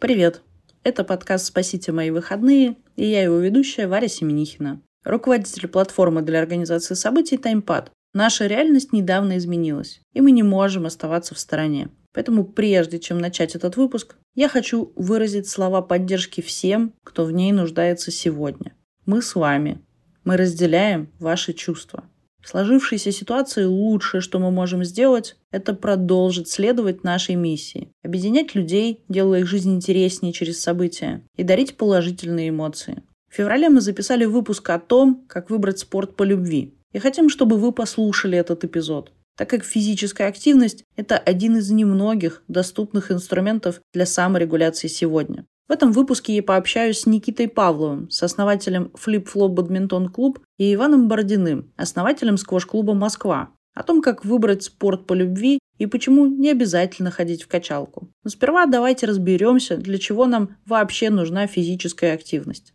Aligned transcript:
Привет! 0.00 0.42
Это 0.84 1.02
подкаст 1.02 1.46
«Спасите 1.46 1.90
мои 1.90 2.10
выходные» 2.10 2.76
и 2.94 3.04
я 3.04 3.20
его 3.20 3.38
ведущая 3.38 3.88
Варя 3.88 4.06
Семенихина, 4.06 4.80
руководитель 5.02 5.66
платформы 5.66 6.22
для 6.22 6.38
организации 6.38 6.94
событий 6.94 7.36
«Таймпад». 7.36 7.90
Наша 8.14 8.46
реальность 8.46 8.92
недавно 8.92 9.38
изменилась, 9.38 10.00
и 10.12 10.20
мы 10.20 10.30
не 10.30 10.44
можем 10.44 10.86
оставаться 10.86 11.34
в 11.34 11.40
стороне. 11.40 11.88
Поэтому 12.12 12.44
прежде 12.44 13.00
чем 13.00 13.18
начать 13.18 13.56
этот 13.56 13.76
выпуск, 13.76 14.14
я 14.36 14.48
хочу 14.48 14.92
выразить 14.94 15.48
слова 15.48 15.82
поддержки 15.82 16.42
всем, 16.42 16.94
кто 17.02 17.24
в 17.24 17.32
ней 17.32 17.50
нуждается 17.50 18.12
сегодня. 18.12 18.76
Мы 19.04 19.20
с 19.20 19.34
вами. 19.34 19.80
Мы 20.22 20.36
разделяем 20.36 21.08
ваши 21.18 21.52
чувства. 21.52 22.04
В 22.48 22.50
сложившейся 22.50 23.12
ситуации 23.12 23.64
лучшее, 23.64 24.22
что 24.22 24.38
мы 24.38 24.50
можем 24.50 24.82
сделать, 24.82 25.36
это 25.50 25.74
продолжить 25.74 26.48
следовать 26.48 27.04
нашей 27.04 27.34
миссии. 27.34 27.90
Объединять 28.02 28.54
людей, 28.54 29.04
делая 29.06 29.40
их 29.40 29.46
жизнь 29.46 29.74
интереснее 29.74 30.32
через 30.32 30.58
события, 30.58 31.22
и 31.36 31.42
дарить 31.42 31.76
положительные 31.76 32.48
эмоции. 32.48 33.02
В 33.30 33.34
феврале 33.34 33.68
мы 33.68 33.82
записали 33.82 34.24
выпуск 34.24 34.70
о 34.70 34.78
том, 34.78 35.26
как 35.28 35.50
выбрать 35.50 35.80
спорт 35.80 36.16
по 36.16 36.22
любви. 36.22 36.72
И 36.94 36.98
хотим, 36.98 37.28
чтобы 37.28 37.58
вы 37.58 37.70
послушали 37.70 38.38
этот 38.38 38.64
эпизод, 38.64 39.12
так 39.36 39.50
как 39.50 39.62
физическая 39.62 40.28
активность– 40.28 40.84
это 40.96 41.18
один 41.18 41.58
из 41.58 41.70
немногих 41.70 42.42
доступных 42.48 43.12
инструментов 43.12 43.82
для 43.92 44.06
саморегуляции 44.06 44.88
сегодня. 44.88 45.44
В 45.68 45.72
этом 45.72 45.92
выпуске 45.92 46.34
я 46.34 46.42
пообщаюсь 46.42 47.00
с 47.00 47.06
Никитой 47.06 47.46
Павловым, 47.46 48.08
с 48.08 48.22
основателем 48.22 48.90
Flip 48.94 49.28
Flop 49.30 49.54
Badminton 49.54 50.06
Club, 50.10 50.38
и 50.56 50.72
Иваном 50.72 51.08
Бородиным, 51.08 51.70
основателем 51.76 52.38
сквош-клуба 52.38 52.94
«Москва», 52.94 53.50
о 53.74 53.82
том, 53.82 54.00
как 54.00 54.24
выбрать 54.24 54.62
спорт 54.62 55.06
по 55.06 55.12
любви 55.12 55.58
и 55.76 55.84
почему 55.84 56.26
не 56.26 56.50
обязательно 56.50 57.10
ходить 57.10 57.42
в 57.42 57.48
качалку. 57.48 58.08
Но 58.24 58.30
сперва 58.30 58.64
давайте 58.64 59.04
разберемся, 59.04 59.76
для 59.76 59.98
чего 59.98 60.24
нам 60.24 60.56
вообще 60.64 61.10
нужна 61.10 61.46
физическая 61.46 62.14
активность. 62.14 62.72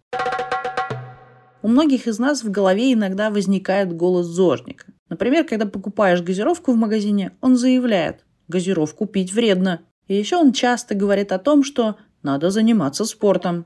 У 1.64 1.70
многих 1.70 2.06
из 2.06 2.20
нас 2.20 2.44
в 2.44 2.52
голове 2.52 2.94
иногда 2.94 3.32
возникает 3.32 3.92
голос 3.92 4.28
зожника. 4.28 4.86
Например, 5.10 5.44
когда 5.44 5.66
покупаешь 5.66 6.22
газировку 6.22 6.72
в 6.72 6.76
магазине, 6.76 7.32
он 7.42 7.56
заявляет 7.56 8.24
«газировку 8.48 9.08
пить 9.08 9.34
вредно». 9.34 9.82
И 10.08 10.14
еще 10.14 10.36
он 10.36 10.52
часто 10.52 10.94
говорит 10.94 11.32
о 11.32 11.40
том, 11.40 11.64
что 11.64 11.96
надо 12.24 12.50
заниматься 12.50 13.06
спортом. 13.06 13.66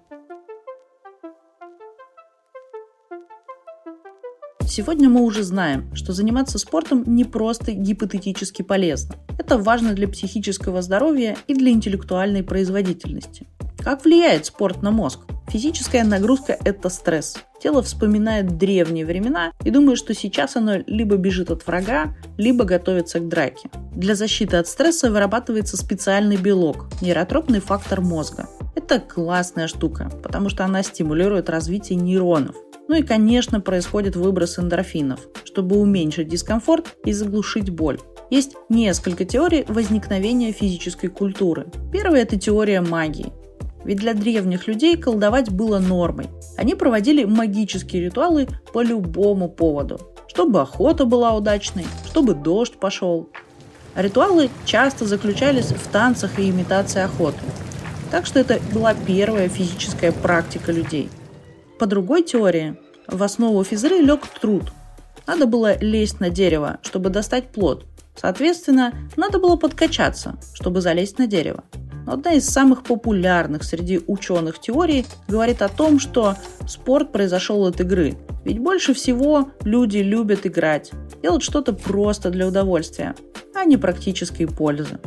Сегодня 4.66 5.10
мы 5.10 5.22
уже 5.22 5.44
знаем, 5.44 5.96
что 5.96 6.12
заниматься 6.12 6.60
спортом 6.60 7.04
не 7.06 7.24
просто 7.24 7.72
гипотетически 7.72 8.64
полезно. 8.64 9.16
Это 9.40 9.58
важно 9.58 9.94
для 9.94 10.08
психического 10.08 10.82
здоровья 10.82 11.38
и 11.48 11.54
для 11.54 11.72
интеллектуальной 11.72 12.44
производительности. 12.44 13.48
Как 13.88 14.04
влияет 14.04 14.46
спорт 14.46 14.82
на 14.82 14.92
мозг? 14.92 15.22
Физическая 15.48 16.04
нагрузка– 16.04 16.58
это 16.66 16.90
стресс. 16.90 17.38
Тело 17.64 17.82
вспоминает 17.82 18.58
древние 18.58 19.06
времена 19.06 19.54
и 19.64 19.72
думает, 19.72 19.98
что 19.98 20.14
сейчас 20.14 20.58
оно 20.58 20.84
либо 20.88 21.16
бежит 21.16 21.52
от 21.52 21.66
врага, 21.66 22.14
либо 22.38 22.66
готовится 22.66 23.22
к 23.22 23.30
драке. 23.30 23.70
Для 23.96 24.16
защиты 24.16 24.58
от 24.58 24.68
стресса 24.68 25.10
вырабатывается 25.10 25.78
специальный 25.78 26.36
белок– 26.36 26.88
нейротропный 27.02 27.62
фактор 27.62 28.02
мозга. 28.02 28.50
Это 28.76 29.00
классная 29.00 29.70
штука, 29.70 30.12
потому 30.22 30.50
что 30.50 30.66
она 30.66 30.84
стимулирует 30.84 31.50
развитие 31.50 31.98
нейронов. 31.98 32.58
Ну 32.90 32.96
и, 32.96 33.04
конечно, 33.04 33.62
происходит 33.62 34.18
выброс 34.18 34.60
эндорфинов, 34.60 35.22
чтобы 35.46 35.80
уменьшить 35.80 36.28
дискомфорт 36.28 36.98
и 37.06 37.14
заглушить 37.14 37.70
боль. 37.70 38.00
Есть 38.30 38.58
несколько 38.68 39.24
теорий 39.24 39.64
возникновения 39.70 40.52
физической 40.52 41.08
культуры. 41.08 41.68
Первая– 41.94 42.22
это 42.24 42.38
теория 42.38 42.82
магии. 42.82 43.32
Ведь 43.88 44.00
для 44.00 44.14
древних 44.14 44.68
людей 44.68 44.98
колдовать 44.98 45.50
было 45.50 45.80
нормой. 45.80 46.28
Они 46.58 46.76
проводили 46.76 47.24
магические 47.24 48.04
ритуалы 48.04 48.50
по 48.74 48.84
любому 48.84 49.48
поводу. 49.48 50.02
Чтобы 50.28 50.60
охота 50.60 51.06
была 51.06 51.34
удачной, 51.34 51.86
чтобы 52.06 52.34
дождь 52.34 52.74
пошел. 52.74 53.30
Ритуалы 53.96 54.50
часто 54.66 55.06
заключались 55.06 55.68
в 55.68 55.88
танцах 55.88 56.38
и 56.38 56.50
имитации 56.50 57.02
охоты. 57.02 57.40
Так 58.12 58.26
что 58.26 58.42
это 58.42 58.60
была 58.74 58.94
первая 58.94 59.48
физическая 59.48 60.12
практика 60.12 60.74
людей. 60.74 61.10
По 61.80 61.86
другой 61.86 62.24
теории, 62.24 62.76
в 63.08 63.24
основу 63.24 63.64
физры 63.64 64.00
лег 64.00 64.28
труд. 64.42 64.74
Надо 65.26 65.46
было 65.46 65.78
лезть 65.80 66.20
на 66.20 66.30
дерево, 66.30 66.80
чтобы 66.82 67.10
достать 67.10 67.54
плод. 67.54 67.86
Соответственно, 68.18 68.94
надо 69.16 69.40
было 69.40 69.56
подкачаться, 69.56 70.36
чтобы 70.56 70.82
залезть 70.82 71.20
на 71.20 71.28
дерево. 71.28 71.64
Но 72.08 72.14
одна 72.14 72.36
из 72.36 72.50
самых 72.50 72.84
популярных 72.84 73.64
среди 73.64 74.00
ученых 74.08 74.60
теорий 74.60 75.06
говорит 75.28 75.62
о 75.62 75.68
том, 75.68 76.00
что 76.00 76.38
спорт 76.66 77.12
произошел 77.12 77.66
от 77.66 77.82
игры. 77.82 78.18
Ведь 78.46 78.60
больше 78.60 78.94
всего 78.94 79.50
люди 79.64 79.98
любят 79.98 80.46
играть, 80.46 80.92
делать 81.22 81.44
что-то 81.44 81.74
просто 81.74 82.30
для 82.30 82.48
удовольствия, 82.48 83.14
а 83.54 83.66
не 83.66 83.76
практической 83.76 84.46
пользы. 84.46 85.00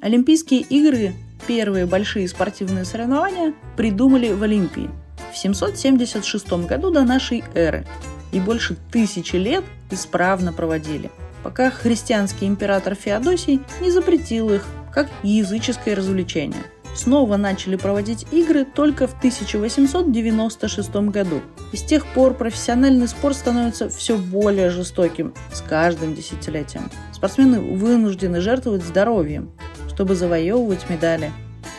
Олимпийские 0.00 0.62
игры, 0.62 1.12
первые 1.46 1.84
большие 1.84 2.26
спортивные 2.28 2.86
соревнования, 2.86 3.52
придумали 3.76 4.32
в 4.32 4.42
Олимпии 4.42 4.88
в 5.34 5.36
776 5.36 6.50
году 6.66 6.90
до 6.90 7.02
нашей 7.02 7.44
эры 7.54 7.86
и 8.32 8.40
больше 8.40 8.78
тысячи 8.90 9.36
лет 9.36 9.64
исправно 9.90 10.54
проводили, 10.54 11.10
пока 11.44 11.68
христианский 11.68 12.46
император 12.46 12.94
Феодосий 12.94 13.60
не 13.82 13.90
запретил 13.90 14.48
их 14.48 14.64
как 14.92 15.08
языческое 15.22 15.94
развлечение. 15.94 16.62
Снова 16.94 17.36
начали 17.36 17.76
проводить 17.76 18.26
игры 18.32 18.64
только 18.66 19.06
в 19.06 19.16
1896 19.16 20.94
году. 21.10 21.40
И 21.72 21.76
с 21.76 21.82
тех 21.82 22.06
пор 22.06 22.34
профессиональный 22.34 23.08
спорт 23.08 23.36
становится 23.36 23.88
все 23.88 24.18
более 24.18 24.68
жестоким 24.68 25.32
с 25.52 25.62
каждым 25.62 26.14
десятилетием. 26.14 26.90
Спортсмены 27.12 27.60
вынуждены 27.60 28.40
жертвовать 28.40 28.84
здоровьем, 28.84 29.52
чтобы 29.88 30.14
завоевывать 30.14 30.90
медали 30.90 31.32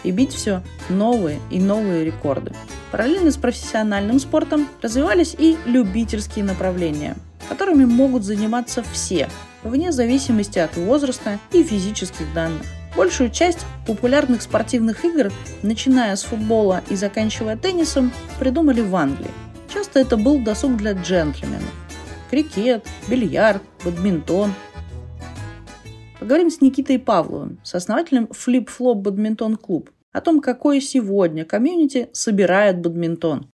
и 0.04 0.12
бить 0.12 0.34
все 0.34 0.64
новые 0.90 1.40
и 1.52 1.60
новые 1.60 2.06
рекорды. 2.06 2.52
Параллельно 2.92 3.32
с 3.32 3.38
профессиональным 3.38 4.20
спортом 4.20 4.68
развивались 4.82 5.36
и 5.38 5.58
любительские 5.66 6.46
направления, 6.46 7.16
которыми 7.50 7.86
могут 7.86 8.24
заниматься 8.24 8.84
все, 8.92 9.30
вне 9.64 9.92
зависимости 9.92 10.60
от 10.60 10.76
возраста 10.76 11.40
и 11.52 11.64
физических 11.64 12.32
данных. 12.34 12.66
Большую 12.96 13.32
часть 13.32 13.66
популярных 13.88 14.44
спортивных 14.44 15.04
игр, 15.04 15.32
начиная 15.64 16.16
с 16.16 16.24
футбола 16.24 16.84
и 16.92 16.96
заканчивая 16.96 17.58
теннисом, 17.58 18.12
придумали 18.40 18.82
в 18.82 18.96
Англии. 18.96 19.32
Часто 19.74 20.00
это 20.00 20.16
был 20.16 20.40
досуг 20.44 20.78
для 20.78 20.92
джентльменов. 20.92 21.74
Крикет, 22.30 22.86
бильярд, 23.08 23.64
бадминтон. 23.84 24.54
Поговорим 26.20 26.52
с 26.52 26.62
Никитой 26.62 27.00
Павловым, 27.00 27.60
с 27.64 27.74
основателем 27.74 28.26
Flip 28.26 28.70
Flop 28.70 29.02
Badminton 29.02 29.58
Club, 29.60 29.90
о 30.12 30.22
том, 30.22 30.40
какое 30.40 30.80
сегодня 30.80 31.46
комьюнити 31.46 32.10
собирает 32.14 32.80
бадминтон. 32.80 33.53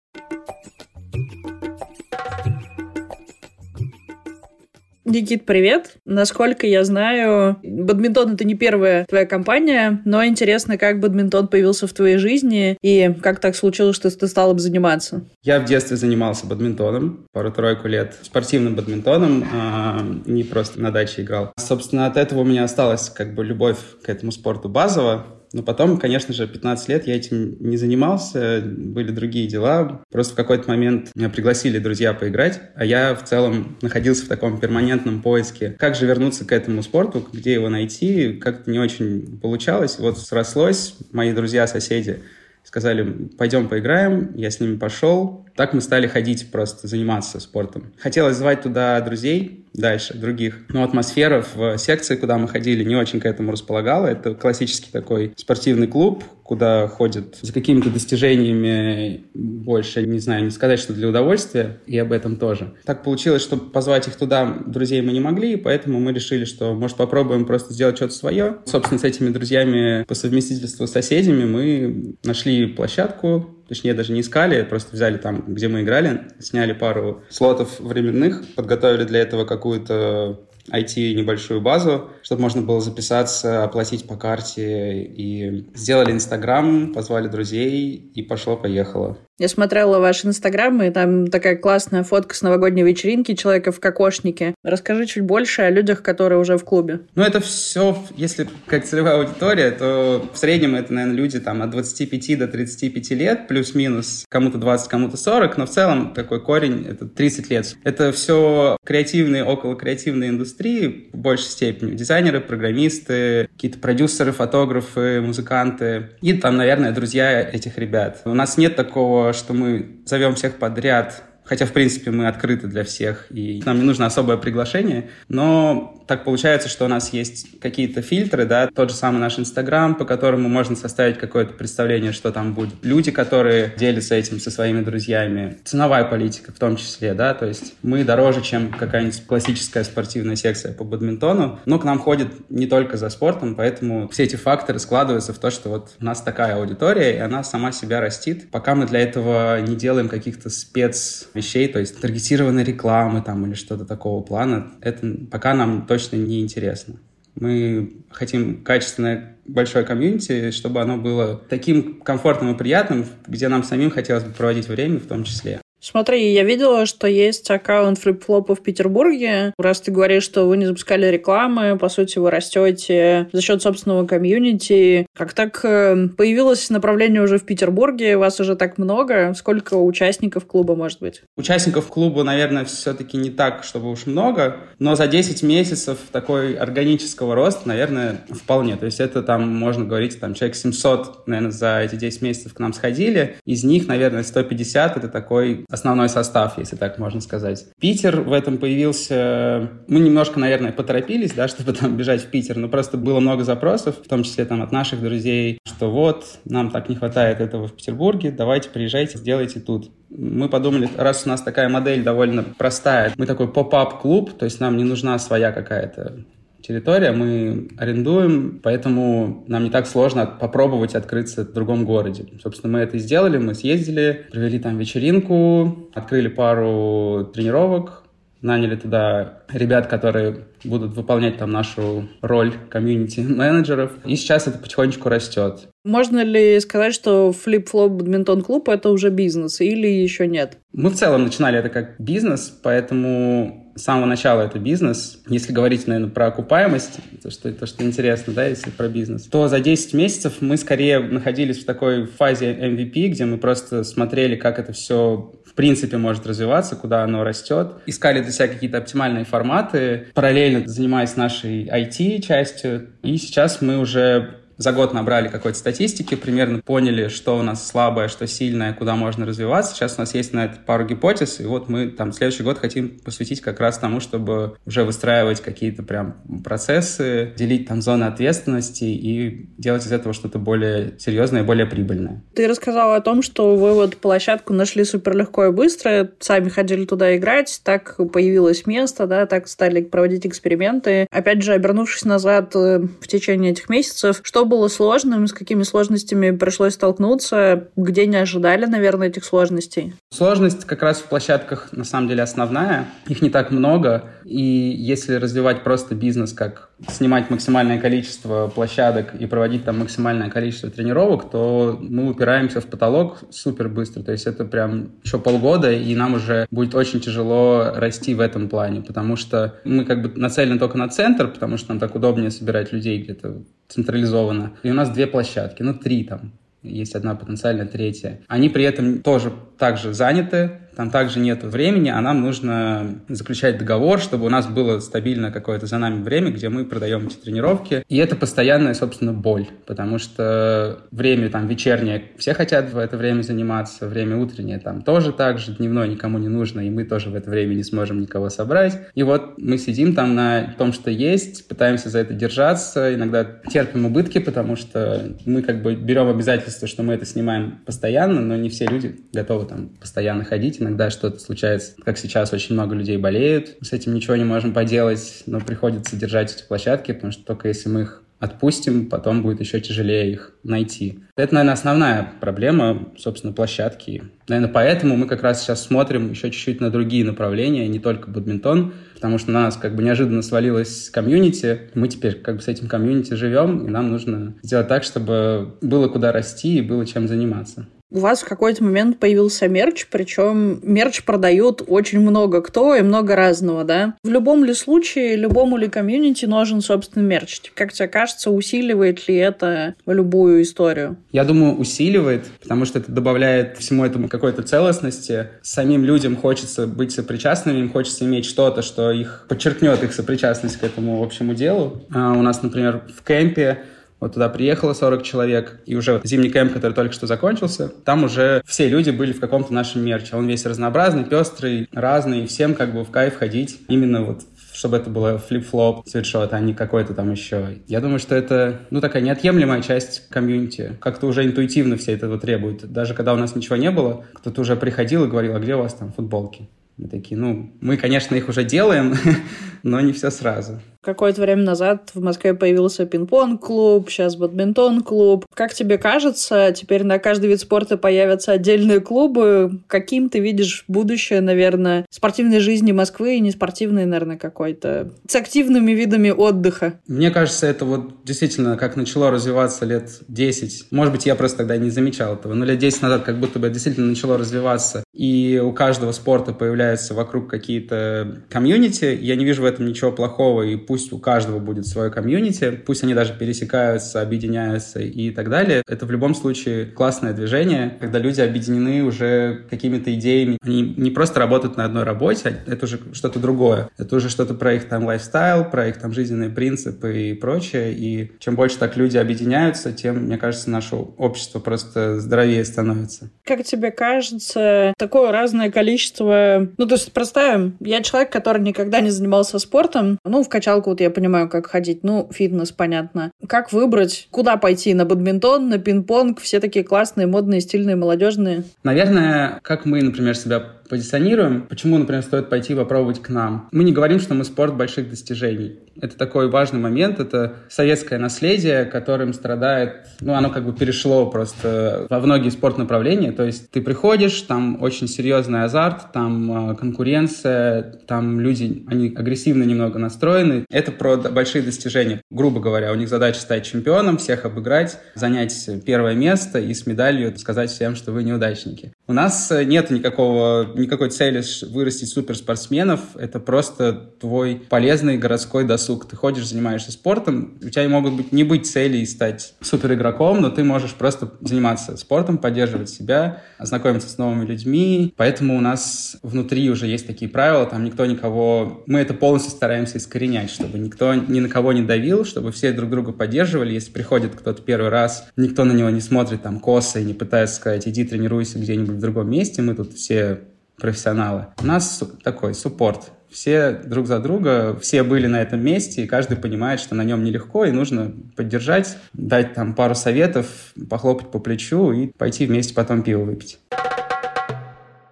Никит, 5.09 5.47
привет. 5.47 5.97
Насколько 6.05 6.67
я 6.67 6.85
знаю, 6.85 7.57
бадминтон 7.63 8.35
это 8.35 8.45
не 8.45 8.55
первая 8.55 9.07
твоя 9.07 9.25
компания, 9.25 10.03
но 10.05 10.23
интересно, 10.25 10.77
как 10.77 11.01
бадминтон 11.01 11.49
появился 11.49 11.87
в 11.87 11.95
твоей 11.95 12.19
жизни 12.19 12.77
и 12.83 13.15
как 13.23 13.41
так 13.41 13.57
случилось, 13.57 13.97
что 13.97 14.11
ты 14.11 14.27
стал 14.27 14.53
им 14.53 14.59
заниматься? 14.59 15.25
Я 15.43 15.61
в 15.61 15.65
детстве 15.65 15.97
занимался 15.97 16.47
бадминтоном, 16.47 17.27
пару-тройку 17.33 17.89
лет, 17.89 18.17
спортивным 18.21 18.77
бадминтоном, 18.77 19.49
а 19.51 20.03
не 20.27 20.45
просто 20.45 20.79
на 20.79 20.91
даче 20.91 21.23
играл. 21.23 21.55
Собственно, 21.57 22.07
от 22.07 22.19
этого 22.19 22.41
у 22.41 22.45
меня 22.45 22.65
осталась 22.65 23.09
как 23.09 23.35
бы 23.35 23.45
любовь 23.45 23.79
к 24.03 24.11
этому 24.11 24.31
спорту 24.31 24.69
базово. 24.69 25.25
Но 25.53 25.63
потом, 25.63 25.99
конечно 25.99 26.35
же, 26.35 26.47
15 26.47 26.89
лет 26.89 27.07
я 27.07 27.17
этим 27.17 27.57
не 27.61 27.77
занимался, 27.77 28.63
были 28.65 29.11
другие 29.11 29.47
дела. 29.47 30.03
Просто 30.11 30.35
в 30.35 30.37
какой-то 30.37 30.69
момент 30.69 31.11
меня 31.15 31.29
пригласили 31.29 31.79
друзья 31.79 32.13
поиграть, 32.15 32.61
а 32.75 32.85
я 32.85 33.15
в 33.15 33.25
целом 33.25 33.77
находился 33.83 34.25
в 34.25 34.29
таком 34.29 34.61
перманентном 34.61 35.23
поиске. 35.23 35.77
Как 35.79 35.95
же 35.95 36.07
вернуться 36.07 36.45
к 36.45 36.53
этому 36.53 36.83
спорту, 36.83 37.27
где 37.33 37.55
его 37.55 37.69
найти, 37.69 38.35
как-то 38.35 38.71
не 38.71 38.79
очень 38.79 39.39
получалось. 39.41 39.99
Вот 39.99 40.19
срослось, 40.19 40.97
мои 41.13 41.33
друзья, 41.33 41.67
соседи 41.67 42.21
сказали, 42.69 43.29
пойдем 43.39 43.67
поиграем, 43.67 44.35
я 44.37 44.51
с 44.51 44.61
ними 44.61 44.77
пошел, 44.77 45.47
Так 45.59 45.73
мы 45.73 45.81
стали 45.81 46.07
ходить 46.07 46.53
просто, 46.53 46.87
заниматься 46.87 47.41
спортом. 47.41 47.93
Хотелось 47.99 48.37
звать 48.37 48.63
туда 48.63 49.01
друзей 49.01 49.65
дальше, 49.75 50.17
других. 50.17 50.61
Но 50.69 50.85
атмосфера 50.85 51.45
в 51.53 51.77
секции, 51.79 52.15
куда 52.15 52.39
мы 52.39 52.47
ходили, 52.47 52.85
не 52.85 52.95
очень 52.95 53.19
к 53.19 53.27
этому 53.27 53.51
располагала. 53.51 54.07
Это 54.07 54.37
классический 54.37 54.91
такой 54.93 55.33
спортивный 55.37 55.89
клуб, 55.89 56.23
куда 56.45 56.87
ходят 56.87 57.39
за 57.43 57.53
какими-то 57.53 57.91
достижениями 57.91 59.25
больше, 59.35 60.07
не 60.07 60.21
знаю, 60.21 60.45
не 60.45 60.51
сказать, 60.51 60.79
что 60.79 60.93
для 60.93 61.09
удовольствия, 61.09 61.81
и 61.87 61.99
об 61.99 62.13
этом 62.13 62.37
тоже. 62.37 62.75
Так 62.85 63.03
получилось, 63.03 63.43
что 63.43 63.57
позвать 63.57 64.07
их 64.07 64.15
туда 64.15 64.59
друзей 64.65 65.03
мы 65.03 65.13
не 65.13 65.21
могли, 65.21 65.57
поэтому 65.57 65.99
мы 65.99 66.13
решили, 66.13 66.45
что, 66.45 66.73
может, 66.73 66.97
попробуем 66.97 67.47
просто 67.47 67.75
сделать 67.75 67.97
что-то 67.97 68.15
свое. 68.15 68.59
Собственно, 68.65 69.01
с 69.01 69.05
этими 69.05 69.31
друзьями 69.31 70.05
по 70.05 70.15
совместительству 70.15 70.87
с 70.87 70.93
соседями 70.93 71.45
мы 71.45 72.15
нашли 72.23 72.67
площадку, 72.67 73.58
Точнее, 73.69 73.95
даже 73.95 74.13
не 74.13 74.23
искали, 74.23 74.63
просто 74.63 74.97
взяли 74.97 75.19
там, 75.19 75.45
где 75.47 75.69
мы 75.69 75.83
играли, 75.83 76.29
сняли 76.39 76.73
пару 76.73 77.23
слотов 77.29 77.79
временных, 77.81 78.43
подготовили 78.55 79.05
для 79.05 79.21
этого 79.21 79.45
какую-то 79.45 80.41
IT 80.71 81.15
небольшую 81.15 81.61
базу, 81.61 82.11
чтобы 82.29 82.43
можно 82.43 82.61
было 82.61 82.79
записаться, 82.79 83.65
оплатить 83.65 84.07
по 84.07 84.15
карте. 84.15 85.03
И 85.03 85.67
сделали 85.75 86.13
Инстаграм, 86.13 86.93
позвали 86.93 87.27
друзей, 87.27 87.95
и 88.15 88.21
пошло-поехало. 88.21 89.17
Я 89.39 89.49
смотрела 89.49 90.01
ваш 90.01 90.25
инстаграм, 90.25 90.83
и 90.83 90.91
там 90.91 91.29
такая 91.29 91.57
классная 91.57 92.03
фотка 92.03 92.35
с 92.35 92.43
новогодней 92.43 92.83
вечеринки 92.83 93.37
человека 93.37 93.71
в 93.71 93.79
кокошнике. 93.79 94.55
Расскажи 94.65 95.07
чуть 95.07 95.23
больше 95.23 95.63
о 95.63 95.71
людях, 95.71 96.03
которые 96.03 96.41
уже 96.41 96.59
в 96.59 96.65
клубе. 96.65 97.03
Ну, 97.15 97.23
это 97.23 97.39
все, 97.39 97.97
если 98.17 98.49
как 98.67 98.85
целевая 98.85 99.21
аудитория, 99.21 99.71
то 99.71 100.29
в 100.33 100.37
среднем 100.37 100.75
это, 100.75 100.93
наверное, 100.93 101.17
люди 101.17 101.39
там 101.39 101.63
от 101.63 101.71
25 101.71 102.37
до 102.37 102.49
35 102.49 103.11
лет, 103.11 103.47
плюс-минус, 103.47 104.25
кому-то 104.29 104.59
20, 104.59 104.89
кому-то 104.89 105.17
40, 105.17 105.57
но 105.57 105.67
в 105.67 105.71
целом 105.71 106.15
такой 106.15 106.41
корень— 106.41 106.85
это 106.91 107.07
30 107.07 107.49
лет. 107.49 107.77
Это 107.85 108.11
все 108.11 108.77
креативные, 108.85 109.45
около 109.45 109.77
креативной 109.77 110.31
индустрии 110.31 111.11
в 111.13 111.17
большей 111.17 111.51
степени. 111.51 111.95
Дизайнеры, 112.19 112.41
программисты, 112.41 113.49
какие-то 113.53 113.79
продюсеры, 113.79 114.33
фотографы, 114.33 115.21
музыканты. 115.21 116.11
И 116.21 116.33
там, 116.33 116.57
наверное, 116.57 116.91
друзья 116.91 117.41
этих 117.41 117.79
ребят. 117.79 118.23
У 118.25 118.35
нас 118.35 118.59
нет 118.59 118.75
такого 118.75 119.33
что 119.33 119.55
мы 119.55 120.01
зовем 120.05 120.35
всех 120.35 120.57
подряд 120.57 121.23
Хотя, 121.49 121.67
в 121.67 121.73
принципе, 121.73 122.11
мы 122.11 122.29
открыты 122.29 122.67
для 122.67 122.85
всех, 122.85 123.27
и 123.31 123.63
нам 123.65 123.79
не 123.79 123.85
нужно 123.85 124.07
особое 124.07 124.37
приглашение. 124.37 125.09
Но 125.29 125.95
так 126.07 126.25
получается, 126.25 126.69
что 126.69 126.85
у 126.85 126.89
нас 126.89 127.13
есть 127.13 127.61
какие-то 127.61 128.03
фильтры, 128.03 128.45
да, 128.45 128.69
тот 128.69 128.91
же 128.91 128.97
самый 128.97 129.19
наш 129.19 129.39
Инстаграм, 129.39 129.95
по 129.95 130.05
которому 130.05 130.49
можно 130.49 130.77
составить 130.77 131.19
какое-то 131.19 131.55
представление, 131.55 132.13
что 132.13 132.33
там 132.33 132.55
будет. 132.55 132.75
Люди, 132.83 133.11
которые 133.11 133.75
делятся 133.77 134.15
этим 134.15 134.41
со 134.41 134.51
своими 134.51 134.83
друзьями. 134.83 135.59
Ценовая 135.65 136.05
политика 136.05 136.53
в 136.53 136.59
том 136.59 136.77
числе, 136.77 137.15
да, 137.15 137.35
то 137.35 137.47
есть 137.47 137.75
мы 137.83 138.05
дороже, 138.05 138.43
чем 138.43 138.71
какая-нибудь 138.71 139.27
классическая 139.27 139.85
спортивная 139.85 140.37
секция 140.37 140.73
по 140.73 140.85
бадминтону, 140.85 141.61
но 141.65 141.79
к 141.79 141.85
нам 141.85 141.99
ходит 141.99 142.29
не 142.51 142.67
только 142.67 142.97
за 142.97 143.09
спортом, 143.11 143.55
поэтому 143.55 144.09
все 144.09 144.25
эти 144.25 144.37
факторы 144.37 144.79
складываются 144.79 145.33
в 145.33 145.39
то, 145.39 145.51
что 145.51 145.69
вот 145.69 145.91
у 146.01 146.05
нас 146.05 146.23
такая 146.23 146.57
аудитория, 146.57 147.17
и 147.17 147.19
она 147.19 147.43
сама 147.43 147.73
себя 147.73 148.01
растит. 148.01 148.51
Пока 148.51 148.75
мы 148.75 148.87
для 148.87 149.01
этого 149.01 149.61
не 149.61 149.77
делаем 149.77 150.09
каких-то 150.09 150.51
спец 150.51 151.29
вещей, 151.39 151.69
то 151.69 151.79
есть 151.79 152.01
таргетированной 152.01 152.65
рекламы 152.65 153.23
там 153.23 153.47
или 153.47 153.55
что-то 153.55 153.85
такого 153.85 154.23
плана, 154.23 154.73
это 154.81 155.17
пока 155.31 155.55
нам 155.55 155.87
точно 155.87 156.17
не 156.17 156.41
интересно. 156.41 156.97
Мы 157.35 157.93
хотим 158.11 158.63
качественное 158.63 159.37
большое 159.47 159.85
комьюнити, 159.85 160.51
чтобы 160.51 160.81
оно 160.81 160.97
было 160.99 161.41
таким 161.49 162.01
комфортным 162.01 162.55
и 162.55 162.59
приятным, 162.59 163.07
где 163.27 163.49
нам 163.49 163.63
самим 163.63 163.91
хотелось 163.91 164.25
бы 164.25 164.33
проводить 164.33 164.69
время 164.69 164.99
в 164.99 165.07
том 165.07 165.25
числе. 165.25 165.61
Смотри, 165.81 166.33
я 166.33 166.43
видела, 166.43 166.87
что 166.87 167.07
есть 167.07 167.49
аккаунт 167.51 167.99
флип-флопа 167.99 168.55
в 168.55 168.63
Петербурге. 168.63 169.55
Раз 169.59 169.81
ты 169.81 169.93
говоришь, 169.93 170.25
что 170.25 170.45
вы 170.45 170.57
не 170.57 170.67
запускали 170.67 171.07
рекламы, 171.07 171.79
по 171.79 171.89
сути, 171.89 172.19
вы 172.19 172.31
растете 172.31 173.29
за 173.33 173.41
счет 173.41 173.63
собственного 173.63 174.05
комьюнити. 174.07 175.07
Как 175.17 175.33
так 175.35 175.61
э, 175.65 176.09
появилось 176.17 176.69
направление 176.71 177.23
уже 177.23 177.39
в 177.39 177.45
Петербурге? 177.45 178.17
Вас 178.17 178.41
уже 178.41 178.57
так 178.57 178.77
много. 178.79 179.33
Сколько 179.35 179.75
участников 179.75 180.47
клуба 180.47 180.75
может 180.75 180.99
быть? 180.99 181.23
Участников 181.37 181.87
клуба, 181.87 182.25
наверное, 182.25 182.65
все-таки 182.65 183.17
не 183.17 183.31
так, 183.31 183.63
чтобы 183.63 183.91
уж 183.91 184.07
много. 184.07 184.57
Но 184.81 184.97
за 184.97 185.07
10 185.07 185.45
месяцев 185.45 185.99
такой 186.11 186.55
органического 186.55 187.37
роста, 187.37 187.69
наверное, 187.69 188.23
вполне. 188.31 188.77
То 188.77 188.87
есть 188.87 188.99
это 188.99 189.23
там, 189.23 189.49
можно 189.49 189.85
говорить, 189.85 190.19
там 190.19 190.35
человек 190.35 190.57
700, 190.57 191.29
наверное, 191.29 191.53
за 191.53 191.81
эти 191.83 191.95
10 191.95 192.23
месяцев 192.23 192.55
к 192.55 192.59
нам 192.59 192.73
сходили. 192.73 193.37
Из 193.45 193.63
них, 193.63 193.87
наверное, 193.87 194.25
150 194.25 194.97
это 194.97 195.09
такой 195.09 195.65
основной 195.71 196.09
состав, 196.09 196.59
если 196.59 196.77
так 196.77 196.99
можно 196.99 197.21
сказать. 197.21 197.67
Питер 197.79 198.23
в 198.23 198.33
этом 198.33 198.59
появился... 198.59 199.69
Мы 199.87 200.01
немножко, 200.01 200.41
наверное, 200.41 200.73
поторопились, 200.73 201.33
да, 201.33 201.49
чтобы 201.49 201.73
там 201.73 201.97
бежать 201.97 202.23
в 202.23 202.27
Питер, 202.27 202.57
но 202.57 202.69
просто 202.69 202.97
было 202.97 203.21
много 203.21 203.45
запросов, 203.45 203.97
в 204.05 204.09
том 204.09 204.23
числе 204.23 204.45
там 204.45 204.63
от 204.63 204.73
наших 204.73 205.03
друзей, 205.03 205.59
что 205.65 205.91
вот, 205.91 206.39
нам 206.45 206.71
так 206.71 206.89
не 206.89 206.97
хватает 206.97 207.41
этого 207.41 207.69
в 207.69 207.75
Петербурге, 207.75 208.31
давайте 208.31 208.71
приезжайте, 208.71 209.19
сделайте 209.19 209.61
тут. 209.61 209.91
Мы 210.11 210.49
подумали, 210.49 210.89
раз 210.97 211.27
у 211.27 211.29
нас 211.29 211.43
такая 211.43 211.69
модель 211.69 212.03
довольно 212.03 212.43
простая, 212.43 213.13
мы 213.17 213.27
такой 213.27 213.53
поп-ап 213.53 214.01
клуб, 214.01 214.33
то 214.39 214.47
есть 214.47 214.61
нам 214.61 214.77
не 214.77 214.85
нужна 214.85 215.19
своя 215.19 215.53
какая-то 215.53 216.25
территория, 216.69 217.13
мы 217.13 217.69
арендуем, 217.79 218.61
поэтому 218.63 219.45
нам 219.49 219.65
не 219.65 219.71
так 219.71 219.87
сложно 219.87 220.27
попробовать 220.27 220.95
открыться 220.95 221.45
в 221.45 221.53
другом 221.55 221.87
городе. 221.87 222.27
Собственно, 222.43 222.75
мы 222.75 222.81
это 222.81 222.99
и 222.99 223.01
сделали, 223.01 223.39
мы 223.39 223.55
съездили, 223.55 224.27
провели 224.31 224.59
там 224.59 224.77
вечеринку, 224.77 225.89
открыли 225.95 226.29
пару 226.29 227.25
тренировок, 227.35 228.05
наняли 228.41 228.77
туда 228.77 229.43
ребят, 229.53 229.87
которые 229.87 230.47
будут 230.65 230.95
выполнять 230.95 231.39
там 231.39 231.51
нашу 231.51 232.09
роль 232.21 232.53
комьюнити-менеджеров. 232.71 233.93
И 234.05 234.17
сейчас 234.17 234.47
это 234.47 234.59
потихонечку 234.59 235.09
растет. 235.09 235.69
Можно 235.85 236.23
ли 236.23 236.59
сказать, 236.61 236.95
что 236.95 237.33
Flip 237.33 237.63
Flop 237.63 237.93
бадминтон 237.93 238.43
клуб 238.43 238.69
это 238.69 238.91
уже 238.91 239.11
бизнес 239.11 239.61
или 239.61 239.87
еще 239.87 240.27
нет? 240.27 240.59
Мы 240.73 240.91
в 240.91 240.95
целом 240.95 241.25
начинали 241.25 241.59
это 241.59 241.69
как 241.69 241.95
бизнес, 241.99 242.53
поэтому 242.63 243.73
с 243.79 243.83
самого 243.83 244.07
начала 244.07 244.43
это 244.43 244.59
бизнес. 244.59 245.23
Если 245.29 245.53
говорить, 245.53 245.87
наверное, 245.87 246.11
про 246.11 246.27
окупаемость, 246.27 246.99
то 247.23 247.31
что, 247.31 247.53
то, 247.53 247.67
что 247.67 247.85
интересно, 247.85 248.33
да, 248.33 248.47
если 248.47 248.71
про 248.71 248.89
бизнес, 248.89 249.23
то 249.25 249.49
за 249.49 249.61
10 249.61 249.95
месяцев 249.95 250.35
мы 250.41 250.57
скорее 250.57 250.99
находились 250.99 251.59
в 251.59 251.65
такой 251.65 252.07
фазе 252.07 252.53
MVP, 252.53 253.09
где 253.09 253.25
мы 253.25 253.39
просто 253.39 253.85
смотрели, 253.85 254.37
как 254.37 254.59
это 254.59 254.73
все 254.73 255.33
принципе 255.59 255.97
может 255.97 256.25
развиваться, 256.25 256.77
куда 256.77 257.03
оно 257.03 257.25
растет. 257.25 257.73
Искали 257.85 258.23
для 258.23 258.31
себя 258.31 258.47
какие-то 258.47 258.79
оптимальные 258.79 259.25
форматы, 259.25 260.07
параллельно 260.15 260.63
занимаясь 260.69 261.17
нашей 261.17 261.67
IT-частью. 261.67 262.91
И 263.03 263.17
сейчас 263.17 263.61
мы 263.61 263.79
уже 263.79 264.37
за 264.59 264.73
год 264.73 264.93
набрали 264.93 265.29
какой-то 265.29 265.57
статистики, 265.57 266.17
примерно 266.17 266.61
поняли, 266.61 267.09
что 267.09 267.39
у 267.39 267.43
нас 267.43 267.67
слабое, 267.67 268.09
что 268.09 268.27
сильное, 268.27 268.75
куда 268.75 268.97
можно 268.97 269.25
развиваться. 269.25 269.75
Сейчас 269.75 269.95
у 269.97 270.01
нас 270.01 270.15
есть 270.15 270.35
на 270.35 270.47
это 270.47 270.59
пару 270.67 270.85
гипотез, 270.85 271.41
и 271.41 271.45
вот 271.45 271.69
мы 271.69 271.89
там 271.89 272.13
следующий 272.13 272.43
год 272.43 272.59
хотим 272.59 272.99
посвятить 272.99 273.41
как 273.41 273.61
раз 273.61 273.79
тому, 273.79 274.01
чтобы 274.01 274.57
уже 274.67 274.85
выстраивать 274.85 275.41
какие-то 275.41 275.83
прям 275.83 276.17
процессы, 276.45 277.33
делить 277.37 277.69
там 277.69 277.81
зоны 277.81 278.05
ответственности 278.05 278.85
и 278.85 279.49
делать 279.59 279.87
из 279.87 279.93
этого 279.93 280.13
что-то 280.13 280.39
более 280.39 280.95
серьезное 280.99 281.43
и 281.43 281.45
более 281.45 281.67
прибыльное. 281.67 282.23
Ты 282.35 282.49
рассказала 282.49 282.97
о 282.97 283.01
том, 283.01 283.23
что 283.23 283.55
вы 283.55 283.75
вот 283.75 283.97
площадку 283.97 284.53
нашли 284.53 284.85
супер 284.85 285.17
легко 285.17 285.47
и 285.47 285.53
быстро, 285.53 286.11
сами 286.19 286.49
ходили 286.49 286.85
туда 286.85 287.17
играть, 287.17 287.61
так 287.63 287.97
появилось 288.13 288.67
место, 288.67 289.07
да, 289.07 289.27
так 289.27 289.47
стали 289.47 289.83
проводить 289.83 290.27
эксперименты. 290.27 291.07
Опять 291.13 291.43
же, 291.43 291.53
обернувшись 291.53 292.05
назад 292.05 292.57
э, 292.57 292.81
в 293.01 293.07
течение 293.07 293.53
этих 293.53 293.69
месяцев, 293.69 294.21
что 294.23 294.45
было 294.49 294.69
сложным, 294.69 295.27
с 295.27 295.33
какими 295.33 295.63
сложностями 295.63 296.31
пришлось 296.31 296.75
столкнуться, 296.75 297.69
где 297.77 298.07
не 298.07 298.17
ожидали, 298.17 298.67
наверное, 298.67 299.09
этих 299.09 299.25
сложностей? 299.25 299.95
Сложность 300.11 300.65
как 300.65 300.83
раз 300.83 300.99
в 300.99 301.05
площадках 301.05 301.69
на 301.73 301.85
самом 301.85 302.09
деле 302.09 302.23
основная. 302.23 302.87
Их 303.07 303.23
не 303.23 303.31
так 303.31 303.51
много. 303.51 304.05
И 304.25 304.43
если 304.43 305.15
развивать 305.15 305.63
просто 305.63 305.95
бизнес, 305.95 306.33
как 306.33 306.68
снимать 306.87 307.29
максимальное 307.31 307.81
количество 307.81 308.49
площадок 308.55 309.15
и 309.15 309.27
проводить 309.27 309.65
там 309.65 309.81
максимальное 309.81 310.31
количество 310.31 310.71
тренировок, 310.71 311.31
то 311.31 311.77
мы 311.81 312.09
упираемся 312.09 312.61
в 312.61 312.67
потолок 312.67 313.25
супер 313.31 313.69
быстро. 313.69 314.03
То 314.03 314.13
есть 314.13 314.27
это 314.27 314.45
прям 314.45 314.93
еще 315.03 315.19
полгода, 315.19 315.73
и 315.73 315.95
нам 315.95 316.15
уже 316.15 316.47
будет 316.51 316.75
очень 316.75 317.01
тяжело 317.01 317.73
расти 317.75 318.15
в 318.15 318.21
этом 318.21 318.49
плане, 318.49 318.81
потому 318.81 319.17
что 319.17 319.57
мы 319.65 319.85
как 319.85 320.03
бы 320.03 320.21
нацелены 320.21 320.59
только 320.59 320.79
на 320.79 320.89
центр, 320.89 321.29
потому 321.29 321.57
что 321.57 321.71
нам 321.71 321.81
так 321.81 321.95
удобнее 321.95 322.31
собирать 322.31 322.73
людей 322.73 323.03
где-то 323.03 323.43
централизованно. 323.69 324.53
И 324.63 324.71
у 324.71 324.75
нас 324.75 324.91
две 324.91 325.07
площадки, 325.07 325.63
ну 325.63 325.75
три 325.75 326.05
там 326.05 326.33
есть 326.63 326.95
одна 326.95 327.15
потенциально 327.15 327.67
третья. 327.67 328.21
Они 328.27 328.49
при 328.49 328.65
этом 328.65 329.01
тоже 329.01 329.33
также 329.59 329.95
заняты, 329.95 330.61
там 330.79 330.91
также 330.91 331.19
нет 331.19 331.43
времени, 331.43 331.89
а 331.89 332.01
нам 332.01 332.21
нужно 332.21 333.01
заключать 333.09 333.59
договор, 333.59 333.99
чтобы 333.99 334.27
у 334.27 334.29
нас 334.29 334.47
было 334.47 334.79
стабильно 334.79 335.33
какое-то 335.33 335.67
за 335.67 335.77
нами 335.77 336.05
время, 336.05 336.31
где 336.31 336.51
мы 336.51 336.65
продаем 336.65 337.09
эти 337.09 337.17
тренировки. 337.17 337.85
И 337.89 337.97
это 337.97 338.15
постоянная, 338.15 338.75
собственно, 338.75 339.13
боль, 339.13 339.49
потому 339.67 339.99
что 339.99 340.85
время 340.93 341.31
там 341.31 341.49
вечернее, 341.49 342.05
все 342.17 342.33
хотят 342.33 342.73
в 342.73 342.79
это 342.79 342.97
время 342.97 343.23
заниматься, 343.23 343.89
время 343.89 344.19
утреннее 344.19 344.61
там 344.61 344.83
тоже 344.83 345.13
так 345.13 345.41
же, 345.41 345.57
дневное 345.57 345.89
никому 345.89 346.17
не 346.19 346.29
нужно, 346.29 346.61
и 346.61 346.71
мы 346.71 346.85
тоже 346.85 347.11
в 347.11 347.17
это 347.17 347.29
время 347.29 347.55
не 347.55 347.65
сможем 347.65 348.01
никого 348.01 348.29
собрать. 348.29 348.79
И 348.95 349.03
вот 349.03 349.37
мы 349.37 349.59
сидим 349.59 349.97
там 349.97 350.15
на 350.15 350.55
том, 350.59 350.73
что 350.73 350.93
есть, 350.93 351.49
пытаемся 351.49 351.89
за 351.89 351.99
это 351.99 352.15
держаться, 352.15 352.95
иногда 352.95 353.25
терпим 353.51 353.85
убытки, 353.87 354.19
потому 354.19 354.55
что 354.55 355.17
мы 355.25 355.43
как 355.43 355.61
бы 355.61 355.75
берем 355.75 356.09
обязательство, 356.09 356.69
что 356.69 356.85
мы 356.85 356.95
это 356.95 357.05
снимаем 357.05 357.59
постоянно, 357.67 358.21
но 358.21 358.37
не 358.37 358.49
все 358.49 358.67
люди 358.67 359.01
готовы 359.13 359.47
там 359.47 359.71
постоянно 359.81 360.23
ходить, 360.23 360.61
иногда 360.69 360.91
что-то 360.91 361.19
случается, 361.19 361.73
как 361.85 361.99
сейчас 361.99 362.33
очень 362.33 362.55
много 362.55 362.75
людей 362.75 362.97
болеют, 362.97 363.57
с 363.61 363.73
этим 363.73 363.95
ничего 363.95 364.17
не 364.17 364.25
можем 364.25 364.53
поделать, 364.53 365.23
но 365.27 365.41
приходится 365.41 365.97
держать 365.97 366.35
эти 366.35 366.47
площадки, 366.47 366.93
потому 366.93 367.13
что 367.13 367.25
только 367.25 367.49
если 367.49 367.69
мы 367.69 367.83
их 367.83 368.03
отпустим, 368.21 368.87
потом 368.89 369.23
будет 369.23 369.41
еще 369.41 369.61
тяжелее 369.61 370.11
их 370.11 370.35
найти. 370.43 371.01
Это, 371.17 371.35
наверное, 371.35 371.55
основная 371.55 372.13
проблема, 372.21 372.89
собственно, 372.97 373.33
площадки. 373.33 374.03
Наверное, 374.27 374.53
поэтому 374.53 374.97
мы 374.97 375.07
как 375.07 375.23
раз 375.23 375.43
сейчас 375.43 375.65
смотрим 375.65 376.11
еще 376.11 376.31
чуть-чуть 376.31 376.61
на 376.61 376.71
другие 376.71 377.05
направления, 377.05 377.69
не 377.69 377.79
только 377.79 378.11
бадминтон, 378.11 378.75
потому 378.95 379.19
что 379.19 379.31
на 379.31 379.45
нас 379.45 379.57
как 379.57 379.77
бы 379.77 379.83
неожиданно 379.83 380.23
свалилось 380.23 380.91
комьюнити. 380.91 381.71
Мы 381.75 381.89
теперь 381.89 382.15
как 382.15 382.37
бы 382.37 382.43
с 382.43 382.49
этим 382.49 382.67
комьюнити 382.67 383.15
живем, 383.15 383.67
и 383.67 383.71
нам 383.71 383.91
нужно 383.91 384.35
сделать 384.43 384.69
так, 384.69 384.83
чтобы 384.83 385.55
было 385.63 385.89
куда 385.89 386.11
расти 386.13 386.59
и 386.59 386.63
было 386.63 386.85
чем 386.85 387.07
заниматься. 387.07 387.69
У 387.91 388.01
вас 388.01 388.21
в 388.21 388.29
какой-то 388.29 388.63
момент 388.63 388.99
появился 388.99 389.49
мерч, 389.49 389.87
причем 389.91 390.61
мерч 390.63 391.05
продают 391.05 391.63
очень 391.67 392.01
много 392.01 392.43
кто 392.43 392.75
и 392.75 392.83
много 392.83 393.17
разного, 393.17 393.65
да? 393.65 393.95
В 394.05 394.11
любом 394.11 394.45
ли 394.45 394.53
случае, 394.53 395.17
любому 395.17 395.57
ли 395.57 395.69
комьюнити 395.69 396.27
нужен, 396.27 396.61
собственно, 396.61 397.03
мерч? 397.03 397.41
Как 397.55 397.73
тебе 397.73 397.89
кажется, 397.89 398.31
усиливает 398.31 399.09
ли 399.09 399.15
это 399.17 399.75
любую 399.87 400.43
историю? 400.43 400.99
Я 401.13 401.25
думаю, 401.25 401.57
усиливает, 401.57 402.27
потому 402.43 402.67
что 402.67 402.79
это 402.79 402.93
добавляет 402.93 403.57
всему 403.57 403.87
этому 403.87 404.09
какой-то 404.09 404.43
целостности. 404.43 405.29
Самим 405.41 405.83
людям 405.83 406.15
хочется 406.15 406.67
быть 406.67 406.93
сопричастными, 406.93 407.61
им 407.61 407.71
хочется 407.71 408.05
иметь 408.05 408.27
что-то, 408.27 408.61
что 408.61 408.91
их 408.91 409.25
подчеркнет 409.31 409.83
их 409.83 409.95
сопричастность 409.95 410.59
к 410.59 410.63
этому 410.63 411.03
общему 411.03 411.35
делу. 411.35 411.87
А 411.91 412.13
у 412.13 412.21
нас, 412.21 412.43
например, 412.43 412.83
в 412.95 413.03
кемпе 413.03 413.63
вот 414.01 414.15
туда 414.15 414.29
приехало 414.29 414.73
40 414.73 415.03
человек, 415.03 415.61
и 415.67 415.75
уже 415.75 415.95
вот 415.95 416.07
зимний 416.07 416.31
кемп, 416.31 416.53
который 416.53 416.73
только 416.73 416.93
что 416.93 417.07
закончился, 417.07 417.69
там 417.69 418.05
уже 418.05 418.43
все 418.47 418.69
люди 418.69 418.91
были 418.91 419.13
в 419.13 419.21
каком-то 419.21 419.53
нашем 419.53 419.85
мерче. 419.85 420.17
Он 420.17 420.27
весь 420.27 420.47
разнообразный, 420.47 421.05
пестрый, 421.05 421.69
разный, 421.73 422.25
и 422.25 422.27
всем 422.27 422.55
как 422.55 422.73
бы 422.73 422.85
в 422.85 422.91
кайф 422.91 423.17
ходить 423.17 423.61
именно 423.69 424.03
вот 424.03 424.23
чтобы 424.59 424.77
это 424.77 424.91
было 424.91 425.19
Flip 425.19 425.49
Flop, 425.49 425.87
свитшот, 425.87 426.33
а 426.33 426.41
не 426.41 426.53
какой-то 426.53 426.93
там 426.93 427.13
еще. 427.13 427.59
Я 427.69 427.81
думаю, 427.81 428.01
что 428.01 428.17
это, 428.17 428.63
ну, 428.71 428.81
такая 428.81 429.05
неотъемлемая 429.05 429.63
часть 429.63 430.09
комьюнити. 430.09 430.77
Как-то 430.81 431.07
уже 431.07 431.25
интуитивно 431.25 431.77
все 431.77 431.93
это 431.93 432.19
требует. 432.19 432.73
Даже 432.73 432.95
когда 432.95 433.15
у 433.15 433.17
нас 433.17 433.37
ничего 433.37 433.55
не 433.55 433.71
было, 433.71 434.05
кто-то 434.15 434.41
уже 434.41 434.57
приходил 434.57 435.05
и 435.05 435.09
говорил, 435.09 435.37
а 435.37 435.39
где 435.39 435.55
у 435.55 435.59
вас 435.59 435.75
там 435.75 435.93
футболки? 435.93 436.49
Мы 436.77 436.89
такие, 436.89 437.17
ну, 437.17 437.53
мы, 437.61 437.77
конечно, 437.77 438.17
их 438.17 438.29
уже 438.29 438.43
делаем, 438.43 438.95
но 439.63 439.81
не 439.81 439.93
все 439.93 440.11
сразу. 440.11 440.61
Какое-то 440.81 441.21
время 441.21 441.43
назад 441.43 441.91
в 441.95 442.01
Москве 442.01 442.35
появился 442.35 442.87
пинг-понг-клуб, 442.87 443.91
сейчас 443.91 444.15
бадминтон-клуб. 444.17 445.27
Как 445.35 445.53
тебе 445.53 445.77
кажется, 445.77 446.53
теперь 446.53 446.85
на 446.85 447.01
каждый 447.01 447.29
вид 447.29 447.41
спорта 447.41 447.77
появятся 447.77 448.33
отдельные 448.33 448.81
клубы? 448.81 449.61
Каким 449.67 450.09
ты 450.09 450.21
видишь 450.21 450.65
будущее, 450.69 451.21
наверное, 451.21 451.85
спортивной 451.91 452.39
жизни 452.39 452.71
Москвы 452.71 453.17
и 453.17 453.21
не 453.21 453.33
спортивной, 453.33 453.87
наверное, 453.87 454.17
какой-то, 454.17 454.93
с 455.09 455.17
активными 455.17 455.73
видами 455.73 456.11
отдыха? 456.11 456.81
Мне 456.87 457.11
кажется, 457.11 457.47
это 457.47 457.65
вот 457.65 458.05
действительно 458.05 458.57
как 458.57 458.77
начало 458.77 459.11
развиваться 459.11 459.65
лет 459.65 459.91
10. 460.07 460.67
Может 460.71 460.93
быть, 460.93 461.07
я 461.07 461.17
просто 461.17 461.39
тогда 461.39 461.57
не 461.57 461.71
замечал 461.71 462.15
этого, 462.15 462.35
но 462.35 462.45
лет 462.45 462.59
10 462.59 462.83
назад 462.83 463.03
как 463.03 463.19
будто 463.19 463.41
бы 463.41 463.51
действительно 463.51 463.89
начало 463.89 464.17
развиваться. 464.17 464.85
И 464.95 465.41
у 465.43 465.53
каждого 465.53 465.91
спорта 465.91 466.33
появляются 466.33 466.95
вокруг 466.95 467.29
какие-то 467.29 468.23
комьюнити. 468.31 468.97
Я 469.01 469.17
не 469.17 469.25
вижу 469.25 469.43
в 469.43 469.45
этом 469.45 469.67
ничего 469.67 469.91
плохого, 469.91 470.43
и 470.43 470.68
пусть 470.69 470.93
у 470.93 470.99
каждого 470.99 471.39
будет 471.39 471.67
свое 471.67 471.91
комьюнити, 471.91 472.51
пусть 472.51 472.85
они 472.85 472.93
даже 472.93 473.15
пересекаются, 473.15 474.03
объединяются 474.03 474.81
и 474.81 475.11
так 475.11 475.31
далее. 475.31 475.63
Это 475.67 475.87
в 475.87 475.91
любом 475.91 476.15
случае 476.15 476.67
классное 476.67 477.15
движение, 477.15 477.79
когда 477.81 477.99
люди 477.99 478.21
объединены 478.21 478.85
уже 478.85 479.47
какими-то 479.49 479.95
идеями. 479.95 480.37
Они 480.43 480.75
не 480.77 480.91
просто 480.91 481.21
работают 481.21 481.57
на 481.57 481.65
одной 481.65 481.85
работе, 481.85 482.41
это 482.47 482.67
уже 482.67 482.79
что-то 482.93 483.19
другое. 483.19 483.71
Это 483.79 483.97
уже 483.97 484.11
что-то 484.11 484.35
про 484.35 484.55
их 484.55 484.69
там 484.69 484.85
лайфстайл, 484.85 485.47
про 485.47 485.69
их 485.69 485.79
там 485.79 485.93
жизненные 485.93 486.29
принципы 486.29 487.09
и 487.09 487.15
прочее. 487.15 487.73
И 487.73 488.13
чем 488.19 488.37
больше 488.37 488.59
так 488.59 488.77
люди 488.77 488.99
объединяются, 488.99 489.73
тем, 489.73 490.05
мне 490.05 490.19
кажется, 490.19 490.51
наше 490.51 490.77
общество 490.77 491.39
просто 491.39 491.99
здоровее 491.99 492.45
становится. 492.45 493.09
Как 493.25 493.43
тебе 493.45 493.71
кажется, 493.71 494.75
такое 494.77 495.13
разное 495.13 495.51
количество... 495.51 496.47
Ну, 496.59 496.67
то 496.67 496.75
есть, 496.75 496.93
представим, 496.93 497.57
я 497.61 497.83
человек, 497.83 498.13
который 498.13 498.43
никогда 498.43 498.81
не 498.81 498.91
занимался 498.91 499.39
спортом, 499.39 499.99
ну, 500.05 500.23
в 500.23 500.29
качалку, 500.59 500.71
вот 500.71 500.81
я 500.81 500.91
понимаю, 500.91 501.29
как 501.29 501.47
ходить. 501.47 501.81
Ну, 501.83 502.09
фитнес, 502.13 502.53
понятно. 502.53 503.11
Как 503.27 503.53
выбрать, 503.53 504.09
куда 504.11 504.37
пойти? 504.37 504.75
На 504.75 504.85
бадминтон, 504.85 505.49
на 505.49 505.59
пинг-понг? 505.59 506.21
Все 506.21 506.41
такие 506.41 506.65
классные, 506.65 507.07
модные, 507.07 507.41
стильные, 507.41 507.77
молодежные. 507.77 508.45
Наверное, 508.65 509.41
как 509.43 509.65
мы, 509.65 509.83
например, 509.83 510.17
себя 510.17 510.43
позиционируем, 510.69 511.43
почему, 511.43 511.79
например, 511.79 512.03
стоит 512.03 512.29
пойти 512.29 512.55
попробовать 512.55 513.01
к 513.01 513.09
нам. 513.09 513.49
Мы 513.53 513.65
не 513.65 513.73
говорим, 513.73 514.01
что 514.01 514.15
мы 514.15 514.25
спорт 514.25 514.55
больших 514.55 514.91
достижений. 514.91 515.59
Это 515.81 515.97
такой 515.97 516.29
важный 516.29 516.59
момент, 516.59 516.99
это 516.99 517.37
советское 517.49 517.99
наследие, 517.99 518.65
которым 518.65 519.13
страдает, 519.13 519.87
ну, 520.01 520.15
оно 520.15 520.31
как 520.31 520.45
бы 520.45 520.53
перешло 520.53 521.07
просто 521.07 521.87
во 521.89 522.01
многие 522.01 522.31
спорт 522.31 522.59
направления, 522.59 523.13
то 523.13 523.25
есть 523.25 523.51
ты 523.51 523.61
приходишь, 523.63 524.21
там 524.23 524.61
очень 524.63 524.89
серьезный 524.89 525.45
азарт, 525.45 525.93
там 525.93 526.51
э, 526.51 526.57
конкуренция, 526.57 527.63
там 527.87 528.21
люди, 528.21 528.65
они 528.67 528.89
агрессивно 528.89 529.45
немного 529.45 529.79
настроены. 529.79 530.45
Это 530.51 530.73
про 530.73 530.97
большие 530.97 531.43
достижения. 531.43 532.03
Грубо 532.11 532.41
говоря, 532.41 532.73
у 532.73 532.75
них 532.75 532.89
задача 532.89 533.21
стать 533.21 533.45
чемпионом, 533.45 533.99
всех 533.99 534.25
обыграть, 534.25 534.79
занять 534.95 535.49
первое 535.65 535.95
место 535.95 536.39
и 536.39 536.53
с 536.55 536.67
медалью 536.67 537.17
сказать 537.19 537.51
всем, 537.51 537.77
что 537.77 537.93
вы 537.93 538.03
неудачники. 538.03 538.73
У 538.91 538.95
нас 538.95 539.31
э, 539.31 539.45
нет 539.45 539.71
никакого 539.71 540.49
никакой 540.55 540.89
цели 540.89 541.23
вырастить 541.51 541.91
суперспортсменов. 541.91 542.81
Это 542.97 543.21
просто 543.21 543.75
твой 544.01 544.41
полезный 544.49 544.97
городской 544.97 545.45
досуг. 545.45 545.87
Ты 545.87 545.95
ходишь, 545.95 546.27
занимаешься 546.27 546.73
спортом, 546.73 547.39
у 547.43 547.51
тебя 547.51 547.69
могут 547.69 547.93
быть 547.93 548.13
не 548.13 548.25
быть 548.25 548.51
целей 548.51 548.87
стать 548.87 549.35
суперигроком, 549.43 550.23
но 550.23 550.31
ты 550.31 550.43
можешь 550.43 550.73
просто 550.73 551.13
заниматься 551.21 551.77
спортом, 551.77 552.17
поддерживать 552.17 552.71
себя, 552.71 553.23
ознакомиться 553.37 553.91
с 553.91 553.99
новыми 553.99 554.25
людьми. 554.25 554.95
Поэтому 554.97 555.37
у 555.37 555.41
нас 555.43 555.99
внутри 556.03 556.49
уже 556.49 556.67
есть 556.67 556.87
такие 556.87 557.11
правила, 557.11 557.45
там 557.45 557.65
никто 557.65 557.85
никого... 557.85 558.63
Мы 558.67 558.79
это 558.79 558.95
полностью 558.95 559.33
стараемся 559.33 559.77
искоренять, 559.77 560.31
чтобы 560.31 560.59
никто 560.59 560.95
ни 560.95 561.21
на 561.21 561.29
кого 561.29 561.53
не 561.53 561.63
давил, 561.63 562.07
чтобы 562.07 562.33
все 562.33 562.53
друг 562.53 562.71
друга 562.71 562.93
поддерживали. 562.93 563.53
Если 563.53 563.71
приходит 563.71 564.15
кто-то 564.15 564.41
первый 564.41 564.71
раз, 564.71 565.07
никто 565.17 565.45
на 565.45 565.53
него 565.53 565.69
не 565.69 565.83
смотрит 565.83 566.23
там 566.23 566.41
косо 566.41 566.81
и 566.81 566.85
не 566.85 566.95
пытается 566.95 567.37
сказать, 567.37 567.69
иди 567.69 567.85
тренируйся 567.85 568.39
где-нибудь 568.39 568.78
в 568.79 568.81
другом 568.81 569.11
месте. 569.11 569.43
Мы 569.43 569.55
тут 569.55 569.75
все 569.75 570.21
профессионалы. 570.59 571.27
У 571.41 571.47
нас 571.47 571.83
такой 572.03 572.35
суппорт. 572.35 572.93
Все 573.09 573.53
друг 573.53 573.87
за 573.87 574.01
друга, 574.01 574.59
все 574.61 574.83
были 574.83 575.07
на 575.07 575.23
этом 575.23 575.41
месте, 575.41 575.83
и 575.85 575.87
каждый 575.87 576.19
понимает, 576.19 576.61
что 576.61 576.75
на 576.75 576.85
нем 576.85 577.05
нелегко, 577.05 577.47
и 577.47 577.51
нужно 577.51 577.95
поддержать, 578.17 578.77
дать 578.93 579.33
там 579.33 579.55
пару 579.55 579.75
советов, 579.75 580.53
похлопать 580.69 581.11
по 581.11 581.19
плечу 581.19 581.73
и 581.73 581.87
пойти 581.97 582.27
вместе 582.27 582.53
потом 582.53 582.83
пиво 582.83 583.05
выпить. 583.05 583.39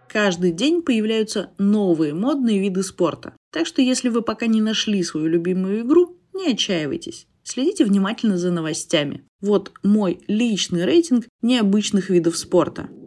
Каждый 0.09 0.53
день 0.53 0.81
появляются 0.81 1.51
новые 1.59 2.15
модные 2.15 2.59
виды 2.59 2.83
спорта. 2.83 3.35
Так 3.53 3.67
что 3.67 3.83
если 3.83 4.09
вы 4.09 4.23
пока 4.23 4.47
не 4.47 4.63
нашли 4.63 5.03
свою 5.03 5.27
любимую 5.27 5.83
игру, 5.83 6.17
не 6.33 6.53
отчаивайтесь. 6.53 7.27
Следите 7.43 7.85
внимательно 7.85 8.39
за 8.39 8.51
новостями. 8.51 9.25
Вот 9.43 9.73
мой 9.83 10.21
личный 10.27 10.87
рейтинг 10.87 11.27
необычных 11.43 12.09
видов 12.09 12.39
спорта– 12.39 12.89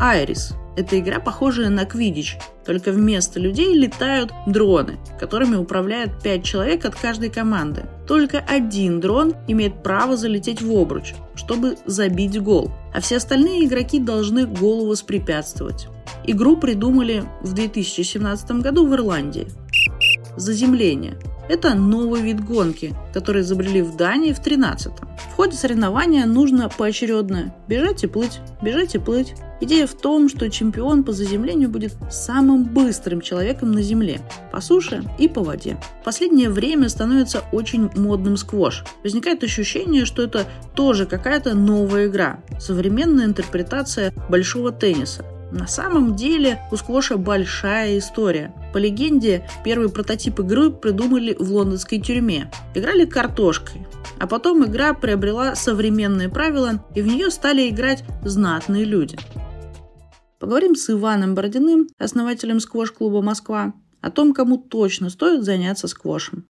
Айрис. 0.00 0.54
Это 0.76 0.98
игра, 0.98 1.20
похожая 1.20 1.68
на 1.68 1.84
Квидич, 1.84 2.38
только 2.64 2.90
вместо 2.90 3.38
людей 3.38 3.74
летают 3.74 4.32
дроны, 4.46 4.98
которыми 5.18 5.56
управляют 5.56 6.22
5 6.22 6.42
человек 6.42 6.84
от 6.86 6.94
каждой 6.94 7.28
команды. 7.28 7.84
Только 8.06 8.38
один 8.38 8.98
дрон 9.00 9.34
имеет 9.46 9.82
право 9.82 10.16
залететь 10.16 10.62
в 10.62 10.72
обруч, 10.72 11.12
чтобы 11.34 11.76
забить 11.84 12.40
гол, 12.40 12.72
а 12.94 13.00
все 13.00 13.18
остальные 13.18 13.66
игроки 13.66 13.98
должны 13.98 14.46
голу 14.46 14.86
воспрепятствовать. 14.86 15.88
Игру 16.24 16.56
придумали 16.56 17.24
в 17.42 17.52
2017 17.52 18.50
году 18.52 18.86
в 18.86 18.94
Ирландии. 18.94 19.48
Заземление 20.36 21.18
Это 21.50 21.74
новый 21.74 22.22
вид 22.22 22.44
гонки, 22.44 22.94
который 23.12 23.42
изобрели 23.42 23.82
в 23.82 23.96
Дании 23.96 24.32
в 24.32 24.38
13-м. 24.38 24.94
В 25.32 25.34
ходе 25.34 25.56
соревнования 25.56 26.24
нужно 26.24 26.68
поочередно 26.68 27.52
бежать 27.66 28.04
и 28.04 28.06
плыть, 28.06 28.38
бежать 28.62 28.94
и 28.94 28.98
плыть. 28.98 29.34
Идея 29.60 29.88
в 29.88 29.94
том, 29.94 30.28
что 30.28 30.48
чемпион 30.48 31.02
по 31.02 31.10
заземлению 31.10 31.68
будет 31.68 31.96
самым 32.08 32.62
быстрым 32.66 33.20
человеком 33.20 33.72
на 33.72 33.82
Земле, 33.82 34.20
по 34.52 34.60
суше 34.60 35.02
и 35.18 35.26
по 35.26 35.42
воде. 35.42 35.76
В 36.02 36.04
последнее 36.04 36.50
время 36.50 36.88
становится 36.88 37.42
очень 37.50 37.90
модным 37.96 38.36
сквош. 38.36 38.84
Возникает 39.02 39.42
ощущение, 39.42 40.04
что 40.04 40.22
это 40.22 40.46
тоже 40.76 41.04
какая-то 41.04 41.54
новая 41.54 42.06
игра, 42.06 42.44
современная 42.60 43.24
интерпретация 43.24 44.12
большого 44.28 44.70
тенниса. 44.70 45.24
На 45.50 45.66
самом 45.66 46.14
деле 46.14 46.60
у 46.70 46.76
большая 47.16 47.98
история. 47.98 48.54
По 48.72 48.78
легенде, 48.78 49.48
первый 49.64 49.88
прототип 49.88 50.38
игры 50.40 50.70
придумали 50.70 51.34
в 51.38 51.50
лондонской 51.52 51.98
тюрьме. 51.98 52.50
Играли 52.74 53.04
картошкой. 53.04 53.86
А 54.18 54.26
потом 54.26 54.64
игра 54.64 54.94
приобрела 54.94 55.54
современные 55.54 56.28
правила, 56.28 56.84
и 56.94 57.02
в 57.02 57.06
нее 57.06 57.30
стали 57.30 57.68
играть 57.68 58.04
знатные 58.22 58.84
люди. 58.84 59.18
Поговорим 60.38 60.76
с 60.76 60.88
Иваном 60.90 61.34
Бородиным, 61.34 61.88
основателем 61.98 62.60
сквош-клуба 62.60 63.20
«Москва», 63.20 63.74
о 64.00 64.10
том, 64.10 64.32
кому 64.32 64.56
точно 64.56 65.10
стоит 65.10 65.44
заняться 65.44 65.88
сквошем. 65.88 66.46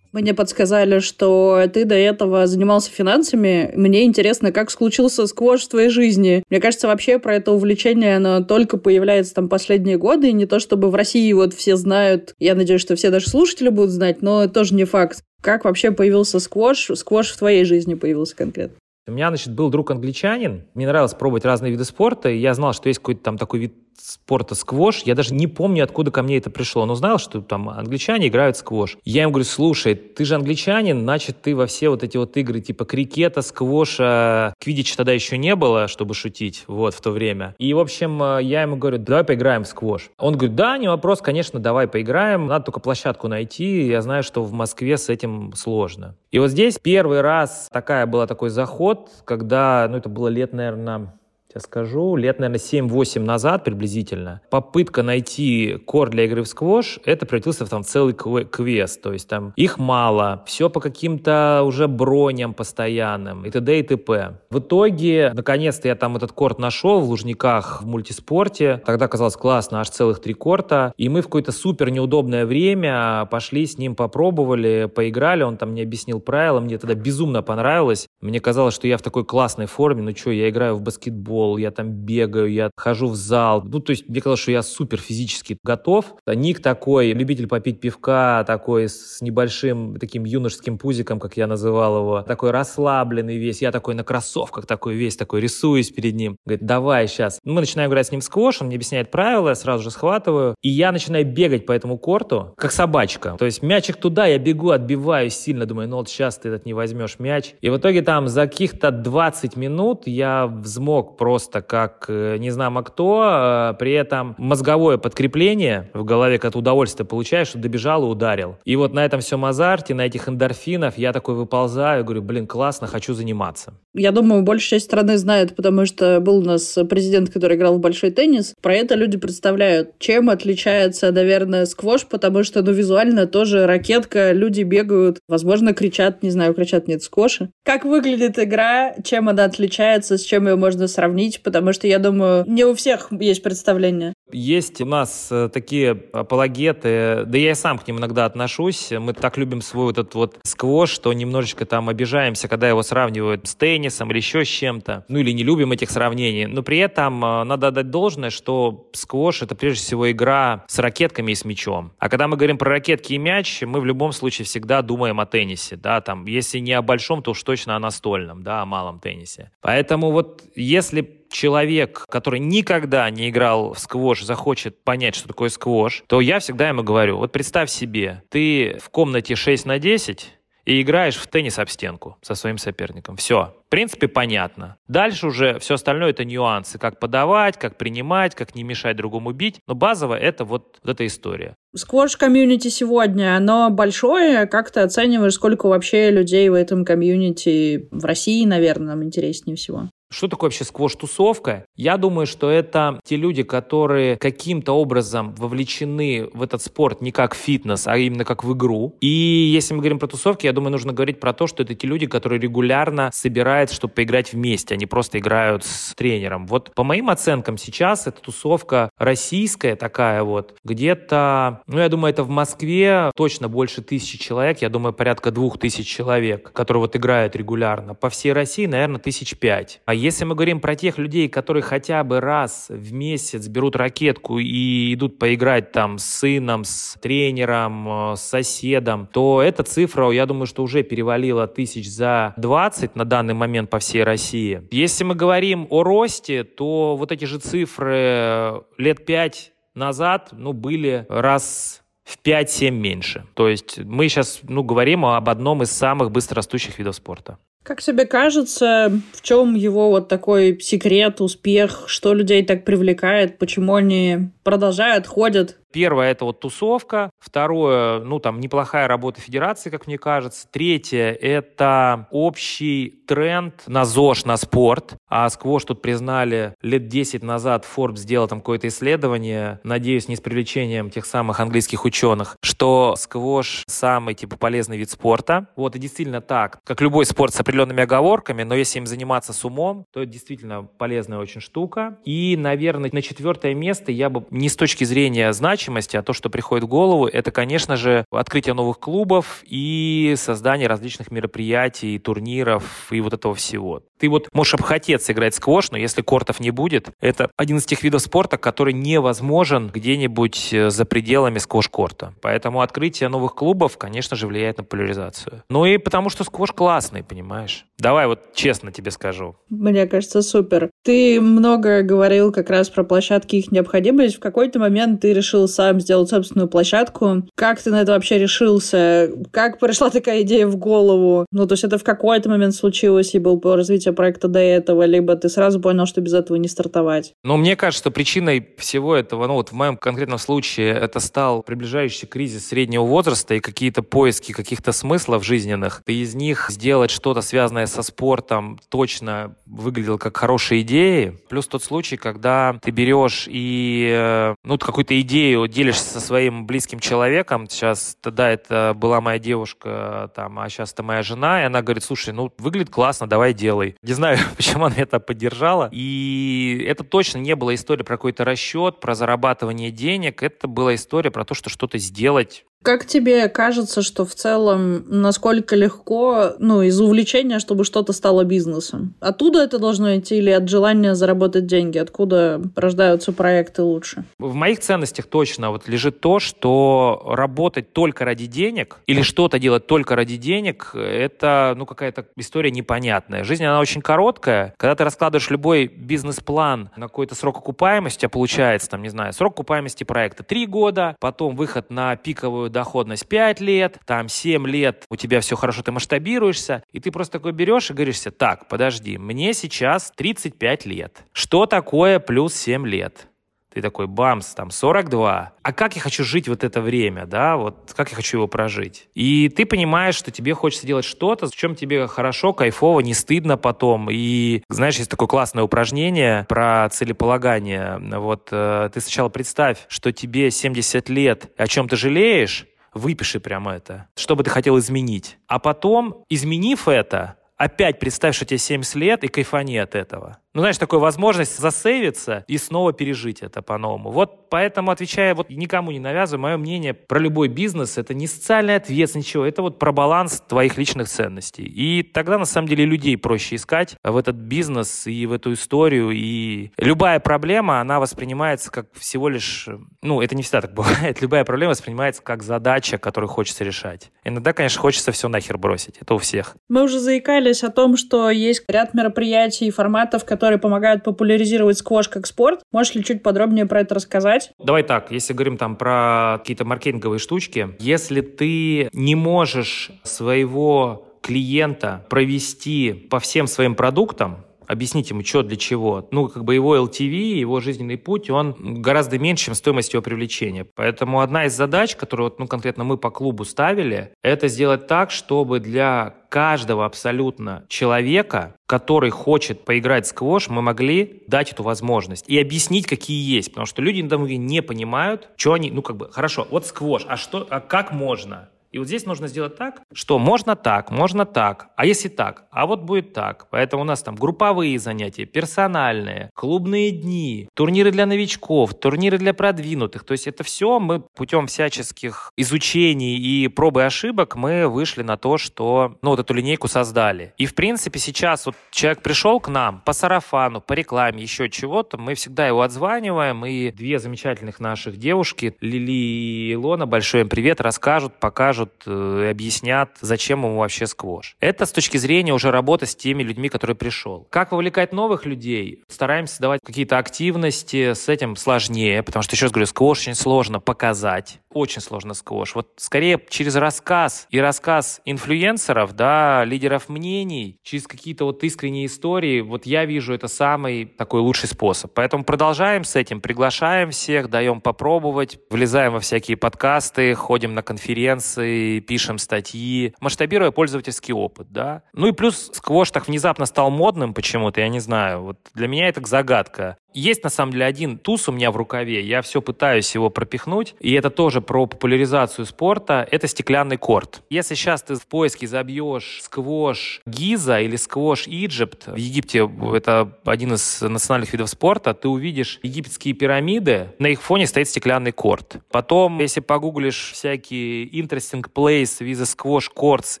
Мне 0.12 0.34
подсказали, 0.34 0.98
что 0.98 1.62
ты 1.72 1.86
до 1.86 1.94
этого 1.94 2.46
занимался 2.46 2.90
финансами. 2.90 3.72
Мне 3.74 4.04
интересно, 4.04 4.52
как 4.52 4.70
случился 4.70 5.26
сквош 5.26 5.62
в 5.62 5.68
твоей 5.68 5.88
жизни. 5.88 6.44
Мне 6.50 6.60
кажется, 6.60 6.86
вообще 6.86 7.18
про 7.18 7.36
это 7.36 7.52
увлечение, 7.52 8.16
оно 8.16 8.42
только 8.42 8.76
появляется 8.76 9.34
там 9.34 9.48
последние 9.48 9.96
годы. 9.96 10.28
И 10.28 10.32
не 10.32 10.44
то, 10.44 10.60
чтобы 10.60 10.90
в 10.90 10.94
России 10.94 11.32
вот 11.32 11.54
все 11.54 11.76
знают. 11.76 12.34
Я 12.38 12.54
надеюсь, 12.54 12.82
что 12.82 12.94
все 12.94 13.10
даже 13.10 13.30
слушатели 13.30 13.70
будут 13.70 13.90
знать, 13.90 14.20
но 14.20 14.46
тоже 14.48 14.74
не 14.74 14.84
факт. 14.84 15.22
Как 15.40 15.64
вообще 15.64 15.90
появился 15.90 16.40
сквош? 16.40 16.90
Сквош 16.94 17.30
в 17.30 17.38
твоей 17.38 17.64
жизни 17.64 17.94
появился 17.94 18.36
конкретно? 18.36 18.76
У 19.08 19.12
меня, 19.12 19.28
значит, 19.28 19.52
был 19.54 19.70
друг 19.70 19.90
англичанин. 19.90 20.64
Мне 20.74 20.86
нравилось 20.86 21.14
пробовать 21.14 21.44
разные 21.44 21.72
виды 21.72 21.84
спорта. 21.84 22.28
И 22.28 22.38
я 22.38 22.54
знал, 22.54 22.72
что 22.72 22.88
есть 22.88 23.00
какой-то 23.00 23.22
там 23.22 23.38
такой 23.38 23.60
вид 23.60 23.74
спорта 23.98 24.54
сквош. 24.54 25.02
Я 25.04 25.14
даже 25.14 25.34
не 25.34 25.46
помню, 25.46 25.84
откуда 25.84 26.10
ко 26.10 26.22
мне 26.22 26.38
это 26.38 26.50
пришло, 26.50 26.84
но 26.86 26.94
знал, 26.94 27.18
что 27.18 27.40
там 27.40 27.68
англичане 27.68 28.28
играют 28.28 28.56
сквош. 28.56 28.96
Я 29.04 29.24
им 29.24 29.30
говорю, 29.30 29.44
слушай, 29.44 29.94
ты 29.94 30.24
же 30.24 30.34
англичанин, 30.34 31.00
значит, 31.00 31.42
ты 31.42 31.54
во 31.54 31.66
все 31.66 31.88
вот 31.88 32.02
эти 32.02 32.16
вот 32.16 32.36
игры 32.36 32.60
типа 32.60 32.84
крикета, 32.84 33.42
сквоша, 33.42 34.54
квидича 34.58 34.96
тогда 34.96 35.12
еще 35.12 35.38
не 35.38 35.54
было, 35.54 35.88
чтобы 35.88 36.14
шутить, 36.14 36.64
вот, 36.66 36.94
в 36.94 37.00
то 37.00 37.10
время. 37.10 37.54
И, 37.58 37.72
в 37.74 37.78
общем, 37.78 38.22
э, 38.22 38.42
я 38.42 38.62
ему 38.62 38.76
говорю, 38.76 38.98
давай 38.98 39.24
поиграем 39.24 39.64
в 39.64 39.68
сквош. 39.68 40.10
Он 40.18 40.34
говорит, 40.34 40.54
да, 40.54 40.78
не 40.78 40.88
вопрос, 40.88 41.20
конечно, 41.20 41.58
давай 41.60 41.88
поиграем, 41.88 42.46
надо 42.46 42.66
только 42.66 42.80
площадку 42.80 43.28
найти, 43.28 43.86
я 43.86 44.02
знаю, 44.02 44.22
что 44.22 44.42
в 44.42 44.52
Москве 44.52 44.96
с 44.96 45.08
этим 45.08 45.52
сложно. 45.54 46.16
И 46.30 46.38
вот 46.38 46.50
здесь 46.50 46.78
первый 46.80 47.20
раз 47.20 47.68
такая 47.70 48.06
была 48.06 48.26
такой 48.26 48.50
заход, 48.50 49.10
когда, 49.24 49.86
ну, 49.90 49.98
это 49.98 50.08
было 50.08 50.28
лет, 50.28 50.52
наверное, 50.52 51.12
Сейчас 51.52 51.64
скажу, 51.64 52.16
лет, 52.16 52.38
наверное, 52.38 52.58
7-8 52.58 53.20
назад 53.20 53.62
приблизительно, 53.62 54.40
попытка 54.48 55.02
найти 55.02 55.76
кор 55.84 56.08
для 56.08 56.24
игры 56.24 56.44
в 56.44 56.48
сквош, 56.48 56.98
это 57.04 57.26
превратился 57.26 57.66
в 57.66 57.68
там 57.68 57.84
целый 57.84 58.14
квест, 58.14 59.02
то 59.02 59.12
есть 59.12 59.28
там 59.28 59.52
их 59.56 59.76
мало, 59.76 60.42
все 60.46 60.70
по 60.70 60.80
каким-то 60.80 61.62
уже 61.66 61.88
броням 61.88 62.54
постоянным 62.54 63.44
и 63.44 63.50
т.д. 63.50 63.80
и 63.80 63.82
т.п. 63.82 64.38
В 64.48 64.60
итоге, 64.60 65.30
наконец-то 65.34 65.88
я 65.88 65.94
там 65.94 66.16
этот 66.16 66.32
корт 66.32 66.58
нашел 66.58 67.00
в 67.00 67.04
Лужниках 67.04 67.82
в 67.82 67.86
мультиспорте, 67.86 68.80
тогда 68.86 69.06
казалось 69.06 69.36
классно, 69.36 69.80
аж 69.80 69.90
целых 69.90 70.22
три 70.22 70.32
корта, 70.32 70.94
и 70.96 71.10
мы 71.10 71.20
в 71.20 71.24
какое-то 71.24 71.52
супер 71.52 71.90
неудобное 71.90 72.46
время 72.46 73.28
пошли 73.30 73.66
с 73.66 73.76
ним, 73.76 73.94
попробовали, 73.94 74.90
поиграли, 74.94 75.42
он 75.42 75.58
там 75.58 75.72
мне 75.72 75.82
объяснил 75.82 76.18
правила, 76.18 76.60
мне 76.60 76.78
тогда 76.78 76.94
безумно 76.94 77.42
понравилось, 77.42 78.06
мне 78.22 78.40
казалось, 78.40 78.72
что 78.72 78.86
я 78.86 78.96
в 78.96 79.02
такой 79.02 79.26
классной 79.26 79.66
форме, 79.66 80.00
ну 80.00 80.16
что, 80.16 80.30
я 80.30 80.48
играю 80.48 80.76
в 80.76 80.80
баскетбол, 80.80 81.41
футбол, 81.42 81.56
я 81.56 81.70
там 81.70 81.90
бегаю, 81.90 82.52
я 82.52 82.70
хожу 82.76 83.08
в 83.08 83.16
зал. 83.16 83.62
Ну, 83.64 83.80
то 83.80 83.90
есть 83.90 84.08
мне 84.08 84.20
казалось, 84.20 84.40
что 84.40 84.52
я 84.52 84.62
супер 84.62 84.98
физически 84.98 85.58
готов. 85.64 86.14
Ник 86.26 86.60
такой, 86.60 87.12
любитель 87.12 87.46
попить 87.46 87.80
пивка, 87.80 88.44
такой 88.46 88.88
с 88.88 89.20
небольшим 89.20 89.96
таким 89.98 90.24
юношеским 90.24 90.78
пузиком, 90.78 91.18
как 91.18 91.36
я 91.36 91.46
называл 91.46 91.98
его, 91.98 92.22
такой 92.22 92.50
расслабленный 92.50 93.36
весь. 93.38 93.62
Я 93.62 93.72
такой 93.72 93.94
на 93.94 94.04
кроссовках 94.04 94.66
такой 94.66 94.94
весь, 94.94 95.16
такой 95.16 95.40
рисуюсь 95.40 95.90
перед 95.90 96.14
ним. 96.14 96.36
Говорит, 96.46 96.66
давай 96.66 97.08
сейчас. 97.08 97.38
Мы 97.44 97.60
начинаем 97.60 97.90
играть 97.90 98.06
с 98.06 98.12
ним 98.12 98.20
в 98.20 98.24
сквош, 98.24 98.60
он 98.60 98.68
мне 98.68 98.76
объясняет 98.76 99.10
правила, 99.10 99.48
я 99.50 99.54
сразу 99.54 99.82
же 99.82 99.90
схватываю. 99.90 100.54
И 100.62 100.68
я 100.68 100.92
начинаю 100.92 101.26
бегать 101.26 101.66
по 101.66 101.72
этому 101.72 101.98
корту, 101.98 102.54
как 102.56 102.72
собачка. 102.72 103.36
То 103.38 103.44
есть 103.44 103.62
мячик 103.62 103.96
туда, 103.96 104.26
я 104.26 104.38
бегу, 104.38 104.70
отбиваюсь 104.70 105.34
сильно, 105.34 105.66
думаю, 105.66 105.88
ну 105.88 105.96
вот 105.96 106.08
сейчас 106.08 106.38
ты 106.38 106.48
этот 106.48 106.66
не 106.66 106.74
возьмешь 106.74 107.18
мяч. 107.18 107.54
И 107.60 107.70
в 107.70 107.76
итоге 107.76 108.02
там 108.02 108.28
за 108.28 108.46
каких-то 108.46 108.90
20 108.90 109.56
минут 109.56 110.02
я 110.06 110.46
взмок 110.46 111.16
просто 111.16 111.31
просто 111.32 111.62
как 111.62 112.04
э, 112.08 112.36
не 112.36 112.50
знамо 112.50 112.82
кто, 112.82 113.22
а 113.24 113.72
при 113.72 113.92
этом 113.92 114.34
мозговое 114.36 114.98
подкрепление 114.98 115.88
в 115.94 116.04
голове, 116.04 116.38
когда 116.38 116.52
ты 116.52 116.58
удовольствие 116.58 117.06
получаешь, 117.06 117.48
что 117.48 117.58
добежал 117.58 118.04
и 118.04 118.10
ударил. 118.10 118.56
И 118.66 118.76
вот 118.76 118.92
на 118.92 119.02
этом 119.02 119.20
всем 119.20 119.46
азарте, 119.46 119.94
на 119.94 120.02
этих 120.02 120.28
эндорфинах 120.28 120.98
я 120.98 121.10
такой 121.14 121.34
выползаю, 121.34 122.04
говорю, 122.04 122.20
блин, 122.20 122.46
классно, 122.46 122.86
хочу 122.86 123.14
заниматься. 123.14 123.72
Я 123.94 124.12
думаю, 124.12 124.42
большая 124.42 124.78
часть 124.78 124.84
страны 124.84 125.16
знает, 125.16 125.56
потому 125.56 125.86
что 125.86 126.20
был 126.20 126.36
у 126.36 126.44
нас 126.44 126.78
президент, 126.90 127.30
который 127.30 127.56
играл 127.56 127.76
в 127.76 127.80
большой 127.80 128.10
теннис. 128.10 128.54
Про 128.60 128.74
это 128.74 128.94
люди 128.94 129.16
представляют, 129.16 129.98
чем 129.98 130.28
отличается, 130.28 131.12
наверное, 131.12 131.64
сквош, 131.64 132.04
потому 132.04 132.44
что, 132.44 132.60
ну, 132.62 132.72
визуально 132.72 133.26
тоже 133.26 133.64
ракетка, 133.64 134.32
люди 134.32 134.64
бегают, 134.64 135.18
возможно, 135.28 135.72
кричат, 135.72 136.22
не 136.22 136.28
знаю, 136.28 136.52
кричат 136.52 136.88
нет 136.88 137.02
сквоша. 137.02 137.48
Как 137.64 137.86
выглядит 137.86 138.38
игра, 138.38 138.94
чем 139.02 139.30
она 139.30 139.44
отличается, 139.44 140.18
с 140.18 140.22
чем 140.22 140.46
ее 140.46 140.56
можно 140.56 140.88
сравнить? 140.88 141.21
Сравнить, 141.22 141.42
потому 141.42 141.72
что, 141.72 141.86
я 141.86 141.98
думаю, 141.98 142.44
не 142.46 142.64
у 142.64 142.74
всех 142.74 143.08
есть 143.12 143.42
представление. 143.42 144.14
Есть 144.32 144.80
у 144.80 144.86
нас 144.86 145.28
э, 145.30 145.48
такие 145.52 145.90
апологеты, 146.12 147.24
да 147.26 147.38
я 147.38 147.52
и 147.52 147.54
сам 147.54 147.78
к 147.78 147.86
ним 147.86 147.98
иногда 147.98 148.24
отношусь. 148.24 148.90
Мы 148.90 149.12
так 149.12 149.36
любим 149.36 149.60
свой 149.60 149.86
вот 149.86 149.98
этот 149.98 150.14
вот 150.14 150.38
сквош, 150.42 150.90
что 150.90 151.12
немножечко 151.12 151.66
там 151.66 151.88
обижаемся, 151.88 152.48
когда 152.48 152.68
его 152.68 152.82
сравнивают 152.82 153.46
с 153.46 153.54
теннисом 153.54 154.10
или 154.10 154.18
еще 154.18 154.44
с 154.44 154.48
чем-то. 154.48 155.04
Ну 155.08 155.18
или 155.18 155.30
не 155.32 155.44
любим 155.44 155.72
этих 155.72 155.90
сравнений. 155.90 156.46
Но 156.46 156.62
при 156.62 156.78
этом 156.78 157.24
э, 157.24 157.44
надо 157.44 157.68
отдать 157.68 157.90
должное, 157.90 158.30
что 158.30 158.88
сквош— 158.92 159.42
это 159.42 159.54
прежде 159.54 159.82
всего 159.82 160.10
игра 160.10 160.64
с 160.68 160.78
ракетками 160.78 161.32
и 161.32 161.34
с 161.34 161.44
мячом. 161.44 161.92
А 161.98 162.08
когда 162.08 162.28
мы 162.28 162.36
говорим 162.36 162.58
про 162.58 162.70
ракетки 162.70 163.12
и 163.12 163.18
мяч, 163.18 163.62
мы 163.62 163.80
в 163.80 163.84
любом 163.84 164.12
случае 164.12 164.46
всегда 164.46 164.82
думаем 164.82 165.20
о 165.20 165.26
теннисе. 165.26 165.76
Да, 165.76 166.00
там, 166.00 166.26
если 166.26 166.58
не 166.58 166.72
о 166.72 166.82
большом, 166.82 167.22
то 167.22 167.32
уж 167.32 167.42
точно 167.42 167.76
о 167.76 167.78
настольном, 167.78 168.42
да, 168.42 168.62
о 168.62 168.66
малом 168.66 168.98
теннисе. 168.98 169.50
Поэтому 169.60 170.10
вот 170.10 170.42
если 170.54 171.21
человек, 171.32 172.04
который 172.08 172.38
никогда 172.38 173.08
не 173.10 173.30
играл 173.30 173.72
в 173.72 173.78
сквош, 173.78 174.22
захочет 174.22 174.84
понять, 174.84 175.14
что 175.14 175.28
такое 175.28 175.48
сквош, 175.48 176.04
то 176.06 176.20
я 176.20 176.38
всегда 176.38 176.68
ему 176.68 176.82
говорю, 176.82 177.16
вот 177.16 177.32
представь 177.32 177.70
себе, 177.70 178.22
ты 178.28 178.78
в 178.80 178.90
комнате 178.90 179.34
6 179.34 179.66
на 179.66 179.78
10, 179.78 180.30
и 180.64 180.80
играешь 180.80 181.16
в 181.16 181.26
теннис 181.26 181.58
об 181.58 181.68
стенку 181.68 182.16
со 182.22 182.34
своим 182.34 182.58
соперником. 182.58 183.16
Все. 183.16 183.54
В 183.66 183.70
принципе, 183.70 184.08
понятно. 184.08 184.76
Дальше 184.86 185.26
уже 185.26 185.58
все 185.58 185.74
остальное 185.74 186.10
это 186.10 186.24
нюансы. 186.24 186.78
Как 186.78 187.00
подавать, 187.00 187.58
как 187.58 187.76
принимать, 187.76 188.34
как 188.34 188.54
не 188.54 188.62
мешать 188.62 188.96
другому 188.96 189.32
бить. 189.32 189.60
Но 189.66 189.74
базово 189.74 190.14
это 190.14 190.44
вот, 190.44 190.78
вот 190.82 190.92
эта 190.92 191.06
история. 191.06 191.56
Сквош 191.74 192.16
комьюнити 192.16 192.68
сегодня, 192.68 193.36
оно 193.36 193.70
большое. 193.70 194.46
Как 194.46 194.70
ты 194.70 194.80
оцениваешь, 194.80 195.34
сколько 195.34 195.66
вообще 195.66 196.10
людей 196.10 196.48
в 196.48 196.54
этом 196.54 196.84
комьюнити 196.84 197.88
в 197.90 198.04
России, 198.04 198.44
наверное, 198.44 198.88
нам 198.88 199.04
интереснее 199.04 199.56
всего? 199.56 199.88
Что 200.12 200.28
такое 200.28 200.48
вообще 200.48 200.64
сквош-тусовка? 200.64 201.64
Я 201.74 201.96
думаю, 201.96 202.26
что 202.26 202.50
это 202.50 203.00
те 203.02 203.16
люди, 203.16 203.42
которые 203.42 204.16
каким-то 204.18 204.72
образом 204.72 205.34
вовлечены 205.34 206.28
в 206.34 206.42
этот 206.42 206.62
спорт 206.62 207.00
не 207.00 207.12
как 207.12 207.34
фитнес, 207.34 207.86
а 207.86 207.96
именно 207.96 208.26
как 208.26 208.44
в 208.44 208.52
игру. 208.52 208.94
И 209.00 209.06
если 209.06 209.72
мы 209.72 209.80
говорим 209.80 209.98
про 209.98 210.08
тусовки, 210.08 210.44
я 210.44 210.52
думаю, 210.52 210.70
нужно 210.72 210.92
говорить 210.92 211.18
про 211.18 211.32
то, 211.32 211.46
что 211.46 211.62
это 211.62 211.74
те 211.74 211.86
люди, 211.86 212.06
которые 212.06 212.38
регулярно 212.38 213.08
собираются, 213.12 213.74
чтобы 213.74 213.94
поиграть 213.94 214.34
вместе, 214.34 214.74
они 214.74 214.84
просто 214.84 215.18
играют 215.18 215.64
с 215.64 215.94
тренером. 215.94 216.46
Вот 216.46 216.74
по 216.74 216.84
моим 216.84 217.08
оценкам 217.08 217.56
сейчас 217.56 218.06
эта 218.06 218.20
тусовка 218.20 218.90
российская 218.98 219.76
такая 219.76 220.22
вот, 220.24 220.56
где-то, 220.62 221.62
ну 221.66 221.78
я 221.78 221.88
думаю, 221.88 222.12
это 222.12 222.22
в 222.22 222.28
Москве 222.28 223.10
точно 223.16 223.48
больше 223.48 223.80
тысячи 223.80 224.18
человек, 224.18 224.60
я 224.60 224.68
думаю, 224.68 224.92
порядка 224.92 225.30
двух 225.30 225.58
тысяч 225.58 225.88
человек, 225.88 226.52
которые 226.52 226.82
вот 226.82 226.96
играют 226.96 227.34
регулярно. 227.34 227.94
По 227.94 228.10
всей 228.10 228.34
России, 228.34 228.66
наверное, 228.66 229.00
тысяч 229.00 229.38
пять. 229.38 229.80
А 229.86 230.01
если 230.02 230.24
мы 230.24 230.34
говорим 230.34 230.60
про 230.60 230.74
тех 230.74 230.98
людей, 230.98 231.28
которые 231.28 231.62
хотя 231.62 232.02
бы 232.02 232.20
раз 232.20 232.66
в 232.68 232.92
месяц 232.92 233.46
берут 233.46 233.76
ракетку 233.76 234.40
и 234.40 234.92
идут 234.94 235.18
поиграть 235.18 235.70
там 235.70 235.98
с 235.98 236.04
сыном, 236.04 236.64
с 236.64 236.96
тренером, 237.00 238.12
э, 238.12 238.16
с 238.16 238.22
соседом, 238.22 239.06
то 239.06 239.40
эта 239.40 239.62
цифра, 239.62 240.10
я 240.10 240.26
думаю, 240.26 240.46
что 240.46 240.64
уже 240.64 240.82
перевалила 240.82 241.46
тысяч 241.46 241.88
за 241.88 242.34
20 242.36 242.96
на 242.96 243.04
данный 243.04 243.34
момент 243.34 243.70
по 243.70 243.78
всей 243.78 244.02
России. 244.02 244.66
Если 244.72 245.04
мы 245.04 245.14
говорим 245.14 245.68
о 245.70 245.84
росте, 245.84 246.42
то 246.42 246.96
вот 246.96 247.12
эти 247.12 247.24
же 247.24 247.38
цифры 247.38 248.64
лет 248.78 249.06
5 249.06 249.52
назад, 249.74 250.30
ну, 250.32 250.52
были 250.52 251.06
раз 251.08 251.82
в 252.02 252.18
5-7 252.24 252.70
меньше. 252.72 253.24
То 253.34 253.48
есть 253.48 253.78
мы 253.78 254.08
сейчас, 254.08 254.40
ну, 254.42 254.64
говорим 254.64 255.06
об 255.06 255.28
одном 255.28 255.62
из 255.62 255.70
самых 255.70 256.10
быстрорастущих 256.10 256.78
видов 256.80 256.96
спорта. 256.96 257.38
Как 257.62 257.80
тебе 257.80 258.06
кажется, 258.06 258.92
в 259.12 259.22
чем 259.22 259.54
его 259.54 259.90
вот 259.90 260.08
такой 260.08 260.58
секрет, 260.60 261.20
успех, 261.20 261.84
что 261.86 262.12
людей 262.12 262.44
так 262.44 262.64
привлекает, 262.64 263.38
почему 263.38 263.74
они 263.74 264.30
продолжают, 264.42 265.06
ходят 265.06 265.58
Первое– 265.72 266.10
это 266.12 266.24
вот 266.24 266.40
тусовка. 266.40 267.10
Второе– 267.18 268.00
ну, 268.04 268.18
там, 268.18 268.40
неплохая 268.40 268.86
работа 268.88 269.20
федерации, 269.20 269.70
как 269.70 269.86
мне 269.86 269.98
кажется. 269.98 270.46
Третье– 270.50 271.12
это 271.20 272.06
общий 272.10 273.02
тренд 273.06 273.62
на 273.66 273.84
ЗОЖ, 273.84 274.24
на 274.24 274.36
спорт. 274.36 274.94
А 275.08 275.28
сквош 275.28 275.64
тут 275.64 275.82
признали 275.82 276.54
лет 276.62 276.88
10 276.88 277.22
назад, 277.22 277.66
Forbes 277.76 277.98
сделал 277.98 278.28
там 278.28 278.40
какое-то 278.40 278.68
исследование, 278.68 279.60
надеюсь, 279.64 280.08
не 280.08 280.16
с 280.16 280.20
привлечением 280.20 280.90
тех 280.90 281.04
самых 281.06 281.40
английских 281.40 281.84
ученых, 281.84 282.36
что 282.42 282.94
сквош– 282.96 283.64
самый, 283.66 284.14
типа, 284.14 284.36
полезный 284.36 284.76
вид 284.76 284.90
спорта. 284.90 285.48
Вот, 285.56 285.76
и 285.76 285.78
действительно 285.78 286.20
так. 286.20 286.60
Как 286.64 286.80
любой 286.80 287.06
спорт 287.06 287.34
с 287.34 287.40
определенными 287.40 287.82
оговорками, 287.82 288.42
но 288.42 288.54
если 288.54 288.78
им 288.78 288.86
заниматься 288.86 289.32
с 289.32 289.44
умом, 289.44 289.84
то 289.92 290.02
это 290.02 290.10
действительно 290.10 290.62
полезная 290.62 291.18
очень 291.18 291.40
штука. 291.40 291.98
И, 292.04 292.36
наверное, 292.38 292.90
на 292.92 293.02
четвертое 293.02 293.54
место 293.54 293.92
я 293.92 294.10
бы 294.10 294.24
не 294.30 294.48
с 294.48 294.56
точки 294.56 294.84
зрения 294.84 295.32
значимости, 295.32 295.61
значимости, 295.62 295.96
а 295.96 296.02
то, 296.02 296.12
что 296.12 296.30
приходит 296.30 296.64
в 296.64 296.68
голову, 296.68 297.06
это, 297.06 297.30
конечно 297.30 297.76
же, 297.76 298.04
открытие 298.10 298.54
новых 298.54 298.78
клубов 298.78 299.42
и 299.46 300.14
создание 300.16 300.68
различных 300.68 301.10
мероприятий, 301.10 301.98
турниров 301.98 302.92
и 302.92 303.00
вот 303.00 303.12
этого 303.14 303.34
всего. 303.34 303.82
Ты 304.02 304.08
вот 304.08 304.26
можешь 304.32 304.54
обхотеться 304.54 305.12
играть 305.12 305.32
в 305.32 305.36
сквош, 305.36 305.70
но 305.70 305.78
если 305.78 306.02
кортов 306.02 306.40
не 306.40 306.50
будет, 306.50 306.88
это 307.00 307.30
один 307.36 307.58
из 307.58 307.64
тех 307.66 307.84
видов 307.84 308.02
спорта, 308.02 308.36
который 308.36 308.72
невозможен 308.72 309.70
где-нибудь 309.72 310.48
э, 310.52 310.70
за 310.70 310.84
пределами 310.84 311.38
сквош-корта. 311.38 312.12
Поэтому 312.20 312.62
открытие 312.62 313.08
новых 313.08 313.36
клубов, 313.36 313.78
конечно 313.78 314.16
же, 314.16 314.26
влияет 314.26 314.58
на 314.58 314.64
популяризацию. 314.64 315.44
Ну 315.48 315.66
и 315.66 315.78
потому 315.78 316.10
что 316.10 316.24
сквош 316.24 316.50
классный, 316.50 317.04
понимаешь? 317.04 317.64
Давай 317.78 318.08
вот 318.08 318.34
честно 318.34 318.72
тебе 318.72 318.90
скажу. 318.90 319.36
Мне 319.48 319.86
кажется, 319.86 320.22
супер. 320.22 320.70
Ты 320.82 321.20
много 321.20 321.82
говорил 321.82 322.32
как 322.32 322.50
раз 322.50 322.70
про 322.70 322.82
площадки, 322.82 323.36
их 323.36 323.52
необходимость. 323.52 324.16
В 324.16 324.20
какой-то 324.20 324.58
момент 324.58 325.00
ты 325.02 325.12
решил 325.12 325.46
сам 325.46 325.78
сделать 325.80 326.08
собственную 326.08 326.48
площадку. 326.48 327.22
Как 327.36 327.62
ты 327.62 327.70
на 327.70 327.82
это 327.82 327.92
вообще 327.92 328.18
решился? 328.18 329.10
Как 329.30 329.60
пришла 329.60 329.90
такая 329.90 330.22
идея 330.22 330.48
в 330.48 330.56
голову? 330.56 331.26
Ну, 331.30 331.46
то 331.46 331.52
есть 331.52 331.62
это 331.62 331.78
в 331.78 331.84
какой-то 331.84 332.28
момент 332.28 332.54
случилось 332.54 333.14
и 333.14 333.20
был 333.20 333.38
по 333.38 333.56
развитию 333.56 333.91
проекта 333.92 334.28
до 334.28 334.38
этого, 334.38 334.84
либо 334.84 335.14
ты 335.16 335.28
сразу 335.28 335.60
понял, 335.60 335.86
что 335.86 336.00
без 336.00 336.14
этого 336.14 336.36
не 336.36 336.48
стартовать? 336.48 337.14
Ну, 337.22 337.36
мне 337.36 337.56
кажется, 337.56 337.90
причиной 337.90 338.46
всего 338.58 338.96
этого, 338.96 339.26
ну, 339.26 339.34
вот 339.34 339.50
в 339.50 339.52
моем 339.52 339.76
конкретном 339.76 340.18
случае, 340.18 340.72
это 340.74 341.00
стал 341.00 341.42
приближающийся 341.42 342.06
кризис 342.06 342.48
среднего 342.48 342.84
возраста 342.84 343.34
и 343.34 343.40
какие-то 343.40 343.82
поиски 343.82 344.32
каких-то 344.32 344.72
смыслов 344.72 345.24
жизненных. 345.24 345.82
И 345.86 346.02
из 346.02 346.14
них 346.14 346.46
сделать 346.50 346.90
что-то 346.90 347.22
связанное 347.22 347.66
со 347.66 347.82
спортом 347.82 348.58
точно 348.68 349.36
выглядел 349.46 349.98
как 349.98 350.16
хорошая 350.16 350.60
идея. 350.60 351.14
Плюс 351.28 351.46
тот 351.46 351.62
случай, 351.62 351.96
когда 351.96 352.56
ты 352.62 352.70
берешь 352.70 353.26
и, 353.28 353.90
э, 353.92 354.34
ну, 354.44 354.58
какую-то 354.58 354.98
идею 355.00 355.46
делишься 355.48 355.84
со 355.84 356.00
своим 356.00 356.46
близким 356.46 356.78
человеком, 356.78 357.48
сейчас 357.48 357.96
тогда 358.00 358.30
это 358.30 358.72
была 358.76 359.00
моя 359.00 359.18
девушка, 359.18 360.10
там, 360.14 360.38
а 360.38 360.48
сейчас 360.48 360.72
это 360.72 360.82
моя 360.82 361.02
жена, 361.02 361.42
и 361.42 361.44
она 361.46 361.62
говорит, 361.62 361.84
слушай, 361.84 362.12
ну, 362.12 362.32
выглядит 362.38 362.70
классно, 362.70 363.06
давай 363.06 363.34
делай. 363.34 363.76
Не 363.82 363.94
знаю, 363.94 364.18
почему 364.36 364.66
она 364.66 364.76
это 364.76 365.00
поддержала. 365.00 365.68
И 365.72 366.64
это 366.66 366.84
точно 366.84 367.18
не 367.18 367.34
была 367.34 367.54
история 367.54 367.84
про 367.84 367.96
какой-то 367.96 368.24
расчет, 368.24 368.80
про 368.80 368.94
зарабатывание 368.94 369.70
денег, 369.70 370.22
это 370.22 370.46
была 370.46 370.74
история 370.74 371.10
про 371.10 371.24
то, 371.24 371.34
что 371.34 371.50
что-то 371.50 371.78
сделать, 371.78 372.44
как 372.62 372.86
тебе 372.86 373.28
кажется, 373.28 373.82
что 373.82 374.04
в 374.04 374.14
целом 374.14 374.84
насколько 374.88 375.56
легко, 375.56 376.34
ну, 376.38 376.62
из 376.62 376.80
увлечения, 376.80 377.38
чтобы 377.38 377.64
что-то 377.64 377.92
стало 377.92 378.24
бизнесом? 378.24 378.94
Оттуда 379.00 379.42
это 379.42 379.58
должно 379.58 379.96
идти 379.96 380.18
или 380.18 380.30
от 380.30 380.48
желания 380.48 380.94
заработать 380.94 381.46
деньги? 381.46 381.78
Откуда 381.78 382.40
рождаются 382.54 383.12
проекты 383.12 383.62
лучше? 383.62 384.04
В 384.18 384.34
моих 384.34 384.60
ценностях 384.60 385.06
точно 385.06 385.50
вот 385.50 385.68
лежит 385.68 386.00
то, 386.00 386.20
что 386.20 387.02
работать 387.06 387.72
только 387.72 388.04
ради 388.04 388.26
денег 388.26 388.78
или 388.86 389.02
что-то 389.02 389.38
делать 389.38 389.66
только 389.66 389.96
ради 389.96 390.16
денег, 390.16 390.74
это, 390.74 391.54
ну, 391.56 391.66
какая-то 391.66 392.06
история 392.16 392.50
непонятная. 392.50 393.24
Жизнь, 393.24 393.44
она 393.44 393.60
очень 393.60 393.82
короткая. 393.82 394.54
Когда 394.56 394.76
ты 394.76 394.84
раскладываешь 394.84 395.30
любой 395.30 395.66
бизнес-план 395.66 396.70
на 396.76 396.86
какой-то 396.86 397.14
срок 397.14 397.38
окупаемости, 397.38 398.06
а 398.06 398.08
получается, 398.08 398.70
там, 398.70 398.82
не 398.82 398.88
знаю, 398.88 399.12
срок 399.12 399.32
окупаемости 399.32 399.84
проекта 399.84 400.22
3 400.22 400.46
года, 400.46 400.96
потом 401.00 401.34
выход 401.34 401.70
на 401.70 401.96
пиковую 401.96 402.51
доходность 402.52 403.08
5 403.08 403.40
лет, 403.40 403.78
там 403.86 404.08
7 404.08 404.46
лет 404.46 404.84
у 404.88 404.96
тебя 404.96 405.20
все 405.20 405.36
хорошо, 405.36 405.62
ты 405.62 405.72
масштабируешься, 405.72 406.62
и 406.72 406.80
ты 406.80 406.92
просто 406.92 407.18
такой 407.18 407.32
берешь 407.32 407.70
и 407.70 407.74
говоришься, 407.74 408.10
так, 408.10 408.48
подожди, 408.48 408.98
мне 408.98 409.34
сейчас 409.34 409.92
35 409.96 410.66
лет. 410.66 411.04
Что 411.12 411.46
такое 411.46 411.98
плюс 411.98 412.34
7 412.34 412.66
лет? 412.66 413.08
Ты 413.52 413.60
такой, 413.60 413.86
бамс, 413.86 414.28
там 414.34 414.50
42. 414.50 415.32
А 415.42 415.52
как 415.52 415.76
я 415.76 415.82
хочу 415.82 416.04
жить 416.04 416.26
вот 416.26 416.42
это 416.42 416.62
время, 416.62 417.04
да, 417.04 417.36
вот 417.36 417.72
как 417.76 417.90
я 417.90 417.96
хочу 417.96 418.18
его 418.18 418.26
прожить? 418.26 418.88
И 418.94 419.28
ты 419.28 419.44
понимаешь, 419.44 419.94
что 419.94 420.10
тебе 420.10 420.32
хочется 420.32 420.66
делать 420.66 420.86
что-то, 420.86 421.26
в 421.26 421.36
чем 421.36 421.54
тебе 421.54 421.86
хорошо, 421.86 422.32
кайфово, 422.32 422.80
не 422.80 422.94
стыдно 422.94 423.36
потом. 423.36 423.88
И, 423.90 424.42
знаешь, 424.48 424.76
есть 424.76 424.90
такое 424.90 425.06
классное 425.08 425.44
упражнение 425.44 426.24
про 426.28 426.68
целеполагание. 426.70 427.78
Вот 427.98 428.28
э, 428.30 428.70
ты 428.72 428.80
сначала 428.80 429.10
представь, 429.10 429.58
что 429.68 429.92
тебе 429.92 430.30
70 430.30 430.88
лет, 430.88 431.30
о 431.36 431.46
чем 431.46 431.68
ты 431.68 431.76
жалеешь, 431.76 432.46
выпиши 432.72 433.20
прямо 433.20 433.52
это, 433.52 433.88
что 433.96 434.16
бы 434.16 434.24
ты 434.24 434.30
хотел 434.30 434.58
изменить. 434.58 435.18
А 435.26 435.38
потом, 435.38 436.04
изменив 436.08 436.68
это, 436.68 437.16
опять 437.36 437.78
представь, 437.78 438.14
что 438.14 438.24
тебе 438.24 438.38
70 438.38 438.74
лет 438.76 439.04
и 439.04 439.08
кайфани 439.08 439.58
от 439.58 439.74
этого 439.74 440.18
ну, 440.34 440.40
знаешь, 440.40 440.58
такой 440.58 440.78
возможность 440.78 441.38
засейвиться 441.38 442.24
и 442.26 442.38
снова 442.38 442.72
пережить 442.72 443.20
это 443.20 443.42
по-новому. 443.42 443.90
Вот 443.90 444.30
поэтому, 444.30 444.70
отвечая, 444.70 445.14
вот 445.14 445.28
никому 445.28 445.72
не 445.72 445.80
навязываю, 445.80 446.22
мое 446.22 446.36
мнение 446.38 446.72
про 446.72 446.98
любой 446.98 447.28
бизнес, 447.28 447.76
это 447.76 447.92
не 447.92 448.06
социальный 448.06 448.56
ответ, 448.56 448.94
ничего, 448.94 449.26
это 449.26 449.42
вот 449.42 449.58
про 449.58 449.72
баланс 449.72 450.22
твоих 450.26 450.56
личных 450.56 450.88
ценностей. 450.88 451.44
И 451.44 451.82
тогда, 451.82 452.18
на 452.18 452.24
самом 452.24 452.48
деле, 452.48 452.64
людей 452.64 452.96
проще 452.96 453.36
искать 453.36 453.76
в 453.82 453.96
этот 453.96 454.16
бизнес 454.16 454.86
и 454.86 455.04
в 455.04 455.12
эту 455.12 455.34
историю, 455.34 455.90
и 455.90 456.50
любая 456.56 456.98
проблема, 456.98 457.60
она 457.60 457.78
воспринимается 457.78 458.50
как 458.50 458.72
всего 458.74 459.10
лишь, 459.10 459.48
ну, 459.82 460.00
это 460.00 460.14
не 460.14 460.22
всегда 460.22 460.40
так 460.40 460.54
бывает, 460.54 461.00
любая 461.02 461.24
проблема 461.24 461.50
воспринимается 461.50 462.02
как 462.02 462.22
задача, 462.22 462.78
которую 462.78 463.10
хочется 463.10 463.44
решать. 463.44 463.90
Иногда, 464.02 464.32
конечно, 464.32 464.60
хочется 464.60 464.92
все 464.92 465.08
нахер 465.08 465.36
бросить, 465.36 465.76
это 465.78 465.94
у 465.94 465.98
всех. 465.98 466.36
Мы 466.48 466.62
уже 466.62 466.80
заикались 466.80 467.44
о 467.44 467.50
том, 467.50 467.76
что 467.76 468.08
есть 468.08 468.44
ряд 468.48 468.72
мероприятий 468.72 469.46
и 469.46 469.50
форматов, 469.50 470.06
которые 470.06 470.21
которые 470.22 470.38
помогают 470.38 470.84
популяризировать 470.84 471.58
сквош 471.58 471.88
как 471.88 472.06
спорт. 472.06 472.42
Можешь 472.52 472.76
ли 472.76 472.84
чуть 472.84 473.02
подробнее 473.02 473.44
про 473.44 473.62
это 473.62 473.74
рассказать? 473.74 474.30
Давай 474.38 474.62
так, 474.62 474.92
если 474.92 475.14
говорим 475.14 475.36
там 475.36 475.56
про 475.56 476.18
какие-то 476.20 476.44
маркетинговые 476.44 477.00
штучки, 477.00 477.56
если 477.58 478.02
ты 478.02 478.68
не 478.72 478.94
можешь 478.94 479.72
своего 479.82 480.86
клиента 481.00 481.84
провести 481.90 482.72
по 482.72 483.00
всем 483.00 483.26
своим 483.26 483.56
продуктам, 483.56 484.24
объяснить 484.46 484.90
ему, 484.90 485.04
что 485.04 485.22
для 485.22 485.36
чего. 485.36 485.88
Ну, 485.90 486.08
как 486.08 486.24
бы 486.24 486.34
его 486.34 486.56
LTV, 486.56 487.14
его 487.14 487.40
жизненный 487.40 487.78
путь, 487.78 488.10
он 488.10 488.62
гораздо 488.62 488.98
меньше, 488.98 489.26
чем 489.26 489.34
стоимость 489.34 489.72
его 489.72 489.82
привлечения. 489.82 490.44
Поэтому 490.54 491.00
одна 491.00 491.26
из 491.26 491.34
задач, 491.34 491.76
которую, 491.76 492.10
вот, 492.10 492.18
ну, 492.18 492.26
конкретно 492.26 492.64
мы 492.64 492.76
по 492.76 492.90
клубу 492.90 493.24
ставили, 493.24 493.92
это 494.02 494.28
сделать 494.28 494.66
так, 494.66 494.90
чтобы 494.90 495.40
для 495.40 495.96
каждого 496.12 496.66
абсолютно 496.66 497.46
человека, 497.48 498.36
который 498.46 498.90
хочет 498.90 499.46
поиграть 499.46 499.86
в 499.86 499.88
сквош, 499.88 500.28
мы 500.28 500.42
могли 500.42 501.04
дать 501.06 501.32
эту 501.32 501.42
возможность 501.42 502.04
и 502.06 502.18
объяснить, 502.18 502.66
какие 502.66 503.02
есть. 503.16 503.30
Потому 503.30 503.46
что 503.46 503.62
люди 503.62 503.80
иногда 503.80 503.96
не 503.96 504.42
понимают, 504.42 505.08
что 505.16 505.32
они, 505.32 505.50
ну 505.50 505.62
как 505.62 505.78
бы, 505.78 505.90
хорошо, 505.90 506.26
вот 506.30 506.46
сквош, 506.46 506.84
а 506.86 506.98
что, 506.98 507.26
а 507.30 507.40
как 507.40 507.72
можно? 507.72 508.28
И 508.52 508.58
вот 508.58 508.66
здесь 508.66 508.86
нужно 508.86 509.08
сделать 509.08 509.36
так, 509.36 509.62
что 509.72 509.98
можно 509.98 510.36
так, 510.36 510.70
можно 510.70 511.04
так, 511.06 511.48
а 511.56 511.66
если 511.66 511.88
так, 511.88 512.24
а 512.30 512.46
вот 512.46 512.62
будет 512.62 512.92
так. 512.92 513.26
Поэтому 513.30 513.62
у 513.62 513.64
нас 513.64 513.82
там 513.82 513.96
групповые 513.96 514.58
занятия, 514.58 515.06
персональные, 515.06 516.10
клубные 516.14 516.70
дни, 516.70 517.28
турниры 517.34 517.70
для 517.70 517.86
новичков, 517.86 518.54
турниры 518.54 518.98
для 518.98 519.14
продвинутых. 519.14 519.84
То 519.84 519.92
есть 519.92 520.06
это 520.06 520.22
все 520.22 520.60
мы 520.60 520.80
путем 520.80 521.26
всяческих 521.26 522.12
изучений 522.16 522.96
и 522.98 523.28
пробы 523.28 523.64
ошибок 523.64 524.16
мы 524.16 524.48
вышли 524.48 524.82
на 524.82 524.96
то, 524.96 525.18
что 525.18 525.78
ну, 525.82 525.90
вот 525.90 526.00
эту 526.00 526.14
линейку 526.14 526.48
создали. 526.48 527.14
И 527.16 527.26
в 527.26 527.34
принципе 527.34 527.78
сейчас 527.78 528.26
вот 528.26 528.34
человек 528.50 528.82
пришел 528.82 529.18
к 529.20 529.28
нам 529.28 529.62
по 529.64 529.72
сарафану, 529.72 530.40
по 530.40 530.52
рекламе, 530.52 531.02
еще 531.02 531.28
чего-то, 531.30 531.78
мы 531.78 531.94
всегда 531.94 532.26
его 532.26 532.42
отзваниваем, 532.42 533.24
и 533.24 533.50
две 533.50 533.78
замечательных 533.78 534.40
наших 534.40 534.76
девушки, 534.76 535.36
Лили 535.40 535.72
и 535.72 536.32
Илона, 536.34 536.66
большой 536.66 537.02
им 537.02 537.08
привет, 537.08 537.40
расскажут, 537.40 537.94
покажут, 537.98 538.41
расскажут 538.42 538.62
э, 538.66 539.04
и 539.06 539.10
объяснят, 539.10 539.70
зачем 539.80 540.24
ему 540.24 540.38
вообще 540.38 540.66
сквош. 540.66 541.16
Это 541.20 541.46
с 541.46 541.52
точки 541.52 541.76
зрения 541.76 542.12
уже 542.12 542.30
работы 542.30 542.66
с 542.66 542.74
теми 542.74 543.02
людьми, 543.02 543.28
которые 543.28 543.56
пришел. 543.56 544.06
Как 544.10 544.32
вовлекать 544.32 544.72
новых 544.72 545.06
людей? 545.06 545.62
Стараемся 545.68 546.20
давать 546.20 546.40
какие-то 546.44 546.78
активности, 546.78 547.74
с 547.74 547.88
этим 547.88 548.16
сложнее, 548.16 548.82
потому 548.82 549.02
что, 549.02 549.14
еще 549.14 549.26
раз 549.26 549.32
говорю, 549.32 549.46
сквош 549.46 549.80
очень 549.82 549.94
сложно 549.94 550.40
показать, 550.40 551.20
очень 551.32 551.60
сложно 551.60 551.94
сквош. 551.94 552.34
Вот 552.34 552.48
скорее 552.56 553.00
через 553.08 553.36
рассказ 553.36 554.06
и 554.10 554.20
рассказ 554.20 554.80
инфлюенсеров, 554.84 555.74
да, 555.74 556.24
лидеров 556.24 556.68
мнений, 556.68 557.38
через 557.42 557.66
какие-то 557.66 558.04
вот 558.04 558.22
искренние 558.24 558.66
истории, 558.66 559.20
вот 559.20 559.46
я 559.46 559.64
вижу 559.64 559.94
это 559.94 560.08
самый 560.08 560.66
такой 560.66 561.00
лучший 561.00 561.28
способ. 561.28 561.72
Поэтому 561.74 562.04
продолжаем 562.04 562.64
с 562.64 562.76
этим, 562.76 563.00
приглашаем 563.00 563.70
всех, 563.70 564.08
даем 564.10 564.40
попробовать, 564.40 565.18
влезаем 565.30 565.72
во 565.72 565.80
всякие 565.80 566.16
подкасты, 566.16 566.94
ходим 566.94 567.34
на 567.34 567.42
конференции, 567.42 568.31
пишем 568.60 568.98
статьи, 568.98 569.74
масштабируя 569.80 570.30
пользовательский 570.30 570.94
опыт, 570.94 571.28
да. 571.30 571.62
Ну 571.72 571.88
и 571.88 571.92
плюс 571.92 572.30
сквош 572.32 572.70
так 572.70 572.88
внезапно 572.88 573.26
стал 573.26 573.50
модным 573.50 573.94
почему-то, 573.94 574.40
я 574.40 574.48
не 574.48 574.60
знаю. 574.60 575.02
Вот 575.02 575.18
для 575.34 575.48
меня 575.48 575.68
это 575.68 575.82
загадка. 575.86 576.58
Есть, 576.74 577.04
на 577.04 577.10
самом 577.10 577.32
деле, 577.32 577.44
один 577.44 577.78
туз 577.78 578.08
у 578.08 578.12
меня 578.12 578.30
в 578.30 578.36
рукаве. 578.36 578.80
Я 578.80 579.02
все 579.02 579.20
пытаюсь 579.20 579.74
его 579.74 579.90
пропихнуть. 579.90 580.54
И 580.60 580.72
это 580.72 580.90
тоже 580.90 581.20
про 581.20 581.46
популяризацию 581.46 582.26
спорта. 582.26 582.86
Это 582.90 583.06
стеклянный 583.06 583.56
корт. 583.56 584.02
Если 584.10 584.34
сейчас 584.34 584.62
ты 584.62 584.74
в 584.74 584.86
поиске 584.86 585.26
забьешь 585.26 586.00
сквош 586.02 586.80
Гиза 586.86 587.40
или 587.40 587.56
сквош 587.56 588.06
Иджипт, 588.06 588.66
в 588.66 588.76
Египте 588.76 589.30
это 589.54 589.98
один 590.04 590.34
из 590.34 590.60
национальных 590.60 591.12
видов 591.12 591.28
спорта, 591.28 591.74
ты 591.74 591.88
увидишь 591.88 592.38
египетские 592.42 592.94
пирамиды, 592.94 593.74
на 593.78 593.88
их 593.88 594.02
фоне 594.02 594.26
стоит 594.26 594.48
стеклянный 594.48 594.92
корт. 594.92 595.36
Потом, 595.50 595.98
если 596.00 596.20
погуглишь 596.20 596.92
всякие 596.92 597.66
interesting 597.66 598.24
place 598.32 598.80
with 598.80 599.00
a 599.00 599.04
squash 599.04 599.48
courts 599.54 600.00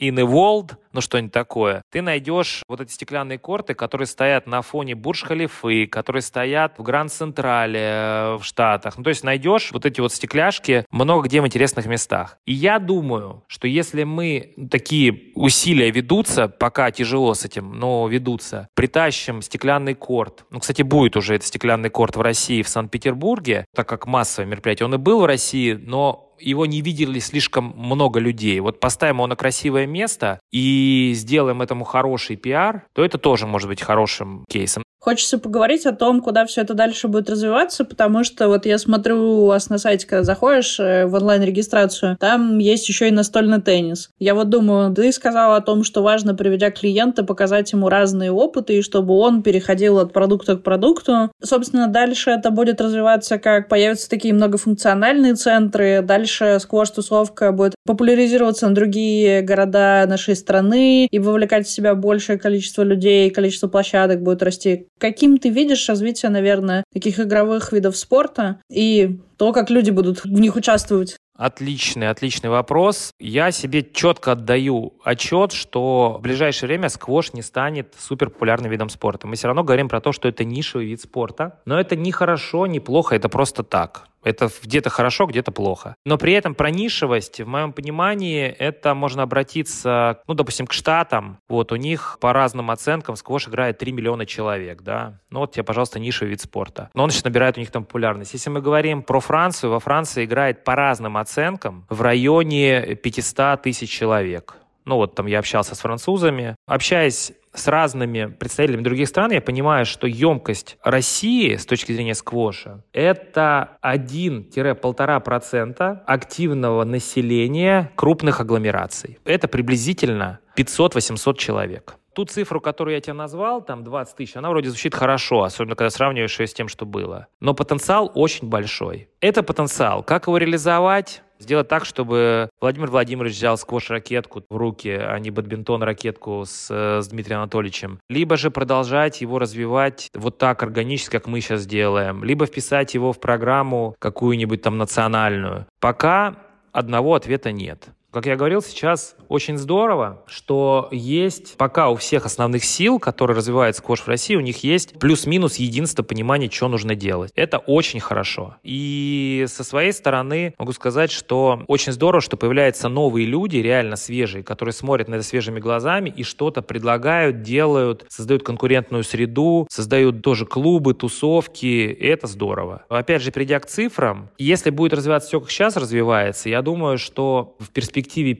in 0.00 0.14
the 0.14 0.26
world, 0.26 0.76
ну 0.94 1.00
что-нибудь 1.00 1.32
такое, 1.32 1.82
ты 1.90 2.00
найдешь 2.00 2.62
вот 2.68 2.80
эти 2.80 2.92
стеклянные 2.92 3.38
корты, 3.38 3.74
которые 3.74 4.06
стоят 4.06 4.46
на 4.46 4.62
фоне 4.62 4.94
Бурж-Халифы, 4.94 5.86
которые 5.86 6.22
стоят 6.22 6.78
в 6.78 6.82
Гранд-Централе 6.82 7.80
э, 7.80 8.38
в 8.40 8.44
Штатах. 8.44 8.96
Ну, 8.96 9.04
то 9.04 9.10
есть 9.10 9.24
найдешь 9.24 9.70
вот 9.72 9.84
эти 9.84 10.00
вот 10.00 10.12
стекляшки 10.12 10.86
много 10.90 11.28
где 11.28 11.40
в 11.40 11.46
интересных 11.46 11.86
местах. 11.86 12.38
И 12.46 12.52
я 12.52 12.78
думаю, 12.78 13.44
что 13.48 13.66
если 13.66 14.04
мы 14.04 14.54
такие 14.70 15.32
усилия 15.34 15.90
ведутся, 15.90 16.48
пока 16.48 16.90
тяжело 16.90 17.34
с 17.34 17.44
этим, 17.44 17.72
но 17.72 18.06
ведутся, 18.06 18.68
притащим 18.74 19.42
стеклянный 19.42 19.94
корт. 19.94 20.44
Ну, 20.50 20.60
кстати, 20.60 20.82
будет 20.82 21.16
уже 21.16 21.34
этот 21.34 21.48
стеклянный 21.48 21.90
корт 21.90 22.16
в 22.16 22.20
России, 22.20 22.62
в 22.62 22.68
Санкт-Петербурге, 22.68 23.64
так 23.74 23.88
как 23.88 24.06
массовое 24.06 24.48
мероприятие. 24.48 24.86
Он 24.86 24.94
и 24.94 24.98
был 24.98 25.20
в 25.20 25.26
России, 25.26 25.72
но 25.72 26.33
его 26.38 26.66
не 26.66 26.80
видели 26.80 27.18
слишком 27.18 27.74
много 27.76 28.20
людей. 28.20 28.60
Вот 28.60 28.80
поставим 28.80 29.16
его 29.16 29.26
на 29.26 29.36
красивое 29.36 29.86
место 29.86 30.40
и 30.52 31.12
сделаем 31.14 31.62
этому 31.62 31.84
хороший 31.84 32.36
пиар, 32.36 32.84
то 32.94 33.04
это 33.04 33.18
тоже 33.18 33.46
может 33.46 33.68
быть 33.68 33.82
хорошим 33.82 34.44
кейсом. 34.48 34.82
Хочется 35.04 35.38
поговорить 35.38 35.84
о 35.84 35.92
том, 35.92 36.22
куда 36.22 36.46
все 36.46 36.62
это 36.62 36.72
дальше 36.72 37.08
будет 37.08 37.28
развиваться, 37.28 37.84
потому 37.84 38.24
что 38.24 38.48
вот 38.48 38.64
я 38.64 38.78
смотрю 38.78 39.42
у 39.42 39.44
вас 39.44 39.68
на 39.68 39.76
сайте, 39.76 40.06
когда 40.06 40.22
заходишь 40.22 40.80
э, 40.80 41.04
в 41.04 41.12
онлайн-регистрацию, 41.12 42.16
там 42.18 42.56
есть 42.56 42.88
еще 42.88 43.08
и 43.08 43.10
настольный 43.10 43.60
теннис. 43.60 44.08
Я 44.18 44.34
вот 44.34 44.48
думаю, 44.48 44.94
ты 44.94 45.12
сказала 45.12 45.56
о 45.56 45.60
том, 45.60 45.84
что 45.84 46.02
важно, 46.02 46.34
приведя 46.34 46.70
клиента, 46.70 47.22
показать 47.22 47.70
ему 47.72 47.90
разные 47.90 48.32
опыты, 48.32 48.78
и 48.78 48.82
чтобы 48.82 49.12
он 49.12 49.42
переходил 49.42 49.98
от 49.98 50.14
продукта 50.14 50.56
к 50.56 50.62
продукту. 50.62 51.30
Собственно, 51.42 51.86
дальше 51.86 52.30
это 52.30 52.50
будет 52.50 52.80
развиваться, 52.80 53.38
как 53.38 53.68
появятся 53.68 54.08
такие 54.08 54.32
многофункциональные 54.32 55.34
центры, 55.34 56.00
дальше 56.00 56.56
сквош-тусовка 56.60 57.52
будет 57.52 57.74
популяризироваться 57.84 58.70
на 58.70 58.74
другие 58.74 59.42
города 59.42 60.06
нашей 60.08 60.34
страны 60.34 61.08
и 61.10 61.18
вовлекать 61.18 61.66
в 61.66 61.70
себя 61.70 61.94
большее 61.94 62.38
количество 62.38 62.82
людей, 62.82 63.28
количество 63.28 63.68
площадок 63.68 64.22
будет 64.22 64.42
расти 64.42 64.86
каким 65.04 65.36
ты 65.36 65.50
видишь 65.50 65.86
развитие, 65.90 66.30
наверное, 66.30 66.82
таких 66.90 67.20
игровых 67.20 67.72
видов 67.74 67.94
спорта 67.94 68.62
и 68.70 69.20
то, 69.36 69.52
как 69.52 69.68
люди 69.68 69.90
будут 69.90 70.24
в 70.24 70.30
них 70.30 70.56
участвовать? 70.56 71.18
Отличный, 71.36 72.08
отличный 72.08 72.48
вопрос. 72.48 73.10
Я 73.20 73.50
себе 73.50 73.86
четко 73.92 74.32
отдаю 74.32 74.94
отчет, 75.04 75.52
что 75.52 76.16
в 76.18 76.22
ближайшее 76.22 76.68
время 76.68 76.88
сквош 76.88 77.34
не 77.34 77.42
станет 77.42 77.92
супер 77.98 78.30
популярным 78.30 78.70
видом 78.70 78.88
спорта. 78.88 79.26
Мы 79.26 79.36
все 79.36 79.48
равно 79.48 79.62
говорим 79.62 79.90
про 79.90 80.00
то, 80.00 80.12
что 80.12 80.26
это 80.26 80.42
нишевый 80.42 80.86
вид 80.86 81.02
спорта. 81.02 81.60
Но 81.66 81.78
это 81.78 81.96
не 81.96 82.10
хорошо, 82.10 82.66
не 82.66 82.80
плохо, 82.80 83.14
это 83.14 83.28
просто 83.28 83.62
так. 83.62 84.08
Это 84.24 84.48
где-то 84.62 84.90
хорошо, 84.90 85.26
где-то 85.26 85.52
плохо. 85.52 85.96
Но 86.04 86.18
при 86.18 86.32
этом 86.32 86.54
про 86.54 86.70
нишевость, 86.70 87.40
в 87.40 87.46
моем 87.46 87.72
понимании, 87.72 88.46
это 88.46 88.94
можно 88.94 89.22
обратиться, 89.22 90.20
ну, 90.26 90.34
допустим, 90.34 90.66
к 90.66 90.72
Штатам. 90.72 91.38
Вот 91.48 91.72
у 91.72 91.76
них 91.76 92.18
по 92.20 92.32
разным 92.32 92.70
оценкам 92.70 93.16
сквош 93.16 93.48
играет 93.48 93.78
3 93.78 93.92
миллиона 93.92 94.26
человек, 94.26 94.82
да. 94.82 95.20
Ну 95.30 95.40
вот 95.40 95.52
тебе, 95.52 95.62
пожалуйста, 95.62 96.00
нишевый 96.00 96.30
вид 96.30 96.40
спорта. 96.40 96.90
Но 96.94 97.04
он 97.04 97.10
сейчас 97.10 97.24
набирает 97.24 97.56
у 97.56 97.60
них 97.60 97.70
там 97.70 97.84
популярность. 97.84 98.32
Если 98.32 98.50
мы 98.50 98.60
говорим 98.60 99.02
про 99.02 99.20
Францию, 99.20 99.70
во 99.70 99.80
Франции 99.80 100.24
играет 100.24 100.64
по 100.64 100.74
разным 100.74 101.16
оценкам 101.16 101.86
в 101.90 102.00
районе 102.00 102.96
500 102.96 103.62
тысяч 103.62 103.90
человек. 103.90 104.56
Ну 104.84 104.96
вот 104.96 105.14
там 105.14 105.26
я 105.26 105.38
общался 105.38 105.74
с 105.74 105.80
французами. 105.80 106.56
Общаясь 106.66 107.32
с 107.54 107.68
разными 107.68 108.26
представителями 108.26 108.82
других 108.82 109.08
стран, 109.08 109.32
я 109.32 109.40
понимаю, 109.40 109.86
что 109.86 110.06
емкость 110.06 110.76
России 110.82 111.56
с 111.56 111.64
точки 111.66 111.92
зрения 111.92 112.14
сквоша 112.14 112.84
это 112.92 113.78
1-1,5% 113.82 116.00
активного 116.06 116.84
населения 116.84 117.90
крупных 117.96 118.40
агломераций. 118.40 119.18
Это 119.24 119.48
приблизительно 119.48 120.38
500-800 120.56 121.36
человек 121.36 121.96
ту 122.14 122.24
цифру, 122.24 122.60
которую 122.60 122.94
я 122.94 123.00
тебе 123.00 123.12
назвал, 123.12 123.60
там 123.60 123.84
20 123.84 124.16
тысяч, 124.16 124.36
она 124.36 124.48
вроде 124.48 124.70
звучит 124.70 124.94
хорошо, 124.94 125.42
особенно 125.42 125.74
когда 125.74 125.90
сравниваешь 125.90 126.38
ее 126.38 126.46
с 126.46 126.54
тем, 126.54 126.68
что 126.68 126.86
было. 126.86 127.26
Но 127.40 127.54
потенциал 127.54 128.10
очень 128.14 128.48
большой. 128.48 129.08
Это 129.20 129.42
потенциал. 129.42 130.02
Как 130.02 130.28
его 130.28 130.38
реализовать? 130.38 131.22
Сделать 131.44 131.68
так, 131.68 131.84
чтобы 131.84 132.48
Владимир 132.58 132.88
Владимирович 132.88 133.34
взял 133.34 133.58
сквош-ракетку 133.58 134.44
в 134.48 134.56
руки, 134.56 134.88
а 134.88 135.18
не 135.18 135.30
бадминтон-ракетку 135.30 136.44
с, 136.46 136.70
с 137.02 137.06
Дмитрием 137.08 137.40
Анатольевичем. 137.40 138.00
Либо 138.08 138.38
же 138.38 138.50
продолжать 138.50 139.20
его 139.20 139.38
развивать 139.38 140.08
вот 140.14 140.38
так 140.38 140.62
органически, 140.62 141.10
как 141.10 141.26
мы 141.26 141.42
сейчас 141.42 141.66
делаем. 141.66 142.24
Либо 142.24 142.46
вписать 142.46 142.94
его 142.94 143.12
в 143.12 143.20
программу 143.20 143.94
какую-нибудь 143.98 144.62
там 144.62 144.78
национальную. 144.78 145.66
Пока 145.80 146.36
одного 146.72 147.14
ответа 147.14 147.52
нет. 147.52 147.88
Как 148.14 148.26
я 148.26 148.36
говорил, 148.36 148.62
сейчас 148.62 149.16
очень 149.28 149.58
здорово, 149.58 150.22
что 150.28 150.86
есть 150.92 151.56
пока 151.56 151.90
у 151.90 151.96
всех 151.96 152.26
основных 152.26 152.62
сил, 152.62 153.00
которые 153.00 153.36
развивают 153.36 153.76
сквош 153.76 154.02
в 154.02 154.06
России, 154.06 154.36
у 154.36 154.40
них 154.40 154.62
есть 154.62 154.96
плюс-минус 155.00 155.56
единство 155.56 156.04
понимания, 156.04 156.48
что 156.48 156.68
нужно 156.68 156.94
делать. 156.94 157.32
Это 157.34 157.58
очень 157.58 157.98
хорошо. 157.98 158.54
И 158.62 159.46
со 159.48 159.64
своей 159.64 159.92
стороны 159.92 160.54
могу 160.60 160.70
сказать, 160.70 161.10
что 161.10 161.64
очень 161.66 161.90
здорово, 161.90 162.20
что 162.20 162.36
появляются 162.36 162.88
новые 162.88 163.26
люди, 163.26 163.56
реально 163.56 163.96
свежие, 163.96 164.44
которые 164.44 164.74
смотрят 164.74 165.08
на 165.08 165.16
это 165.16 165.24
свежими 165.24 165.58
глазами 165.58 166.08
и 166.16 166.22
что-то 166.22 166.62
предлагают, 166.62 167.42
делают, 167.42 168.06
создают 168.08 168.44
конкурентную 168.44 169.02
среду, 169.02 169.66
создают 169.68 170.22
тоже 170.22 170.46
клубы, 170.46 170.94
тусовки. 170.94 171.84
Это 172.00 172.28
здорово. 172.28 172.84
Опять 172.88 173.22
же, 173.22 173.32
придя 173.32 173.58
к 173.58 173.66
цифрам, 173.66 174.30
если 174.38 174.70
будет 174.70 174.92
развиваться 174.92 175.30
все, 175.30 175.40
как 175.40 175.50
сейчас 175.50 175.76
развивается, 175.76 176.48
я 176.48 176.62
думаю, 176.62 176.96
что 176.96 177.56
в 177.58 177.70
перспективе 177.70 178.03
перспективе 178.04 178.34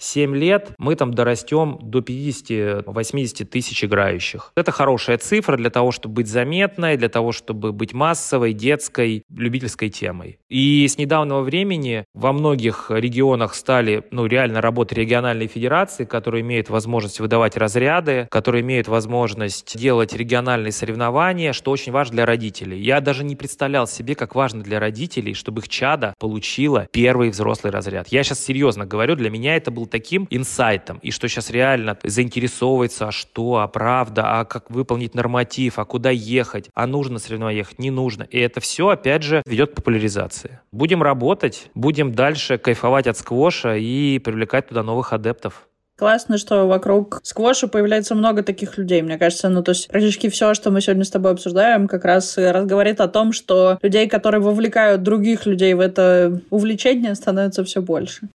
5-7 0.00 0.34
лет 0.34 0.70
мы 0.78 0.96
там 0.96 1.12
дорастем 1.12 1.78
до 1.80 2.00
50-80 2.00 3.44
тысяч 3.44 3.84
играющих. 3.84 4.52
Это 4.56 4.72
хорошая 4.72 5.18
цифра 5.18 5.56
для 5.56 5.70
того, 5.70 5.92
чтобы 5.92 6.16
быть 6.16 6.28
заметной, 6.28 6.96
для 6.96 7.08
того, 7.08 7.32
чтобы 7.32 7.72
быть 7.72 7.92
массовой, 7.92 8.52
детской, 8.52 9.24
любительской 9.34 9.90
темой. 9.90 10.38
И 10.48 10.86
с 10.88 10.98
недавнего 10.98 11.40
времени 11.40 12.04
во 12.14 12.32
многих 12.32 12.90
регионах 12.90 13.54
стали 13.54 14.04
ну, 14.10 14.26
реально 14.26 14.60
работать 14.60 14.98
региональные 14.98 15.48
федерации, 15.48 16.04
которые 16.04 16.42
имеют 16.42 16.70
возможность 16.70 17.20
выдавать 17.20 17.56
разряды, 17.56 18.26
которые 18.30 18.62
имеют 18.62 18.88
возможность 18.88 19.76
делать 19.76 20.14
региональные 20.14 20.72
соревнования, 20.72 21.52
что 21.52 21.70
очень 21.70 21.92
важно 21.92 22.16
для 22.16 22.26
родителей. 22.26 22.80
Я 22.80 23.00
даже 23.00 23.24
не 23.24 23.36
представлял 23.36 23.86
себе, 23.86 24.14
как 24.14 24.34
важно 24.34 24.62
для 24.62 24.80
родителей, 24.80 25.34
чтобы 25.34 25.60
их 25.60 25.68
чада 25.68 26.14
получила 26.18 26.88
первый 26.90 27.30
взрослый 27.30 27.72
разряд. 27.72 28.08
Я 28.08 28.22
сейчас 28.22 28.42
серьезно 28.42 28.86
говорю, 28.86 29.14
для 29.14 29.30
меня 29.30 29.56
это 29.56 29.70
был 29.70 29.86
таким 29.90 30.26
инсайтом. 30.30 30.98
И 31.02 31.10
что 31.10 31.28
сейчас 31.28 31.50
реально 31.50 31.98
заинтересовывается, 32.02 33.08
а 33.08 33.12
что, 33.12 33.56
а 33.56 33.68
правда, 33.68 34.40
а 34.40 34.44
как 34.44 34.70
выполнить 34.70 35.14
норматив, 35.14 35.78
а 35.78 35.84
куда 35.84 36.10
ехать, 36.10 36.70
а 36.74 36.86
нужно 36.86 37.18
соревновать 37.18 37.56
ехать, 37.56 37.78
не 37.78 37.90
нужно. 37.90 38.24
И 38.30 38.38
это 38.38 38.60
все, 38.60 38.88
опять 38.88 39.22
же, 39.22 39.42
ведет 39.46 39.72
к 39.72 39.74
популяризации. 39.74 40.60
Будем 40.72 41.02
работать, 41.02 41.70
будем 41.74 42.12
дальше 42.12 42.58
кайфовать 42.58 43.06
от 43.06 43.18
сквоша 43.18 43.76
и 43.76 44.18
привлекать 44.18 44.68
туда 44.68 44.82
новых 44.82 45.12
адептов. 45.12 45.66
Классно, 46.00 46.38
что 46.38 46.66
вокруг 46.66 47.20
сквоша 47.24 47.68
появляется 47.68 48.14
много 48.14 48.42
таких 48.42 48.78
людей. 48.78 49.02
Мне 49.02 49.18
кажется, 49.18 49.50
ну, 49.50 49.62
то 49.62 49.72
есть 49.72 49.86
практически 49.88 50.30
все, 50.30 50.54
что 50.54 50.70
мы 50.70 50.80
сегодня 50.80 51.04
с 51.04 51.10
тобой 51.10 51.32
обсуждаем, 51.32 51.88
как 51.88 52.06
раз 52.06 52.38
разговорит 52.38 53.02
о 53.02 53.08
том, 53.08 53.34
что 53.34 53.78
людей, 53.82 54.08
которые 54.08 54.40
вовлекают 54.40 55.02
других 55.02 55.44
людей 55.44 55.74
в 55.74 55.80
это 55.80 56.40
увлечение, 56.48 57.14
становится 57.14 57.64
все 57.64 57.82
больше. 57.82 58.30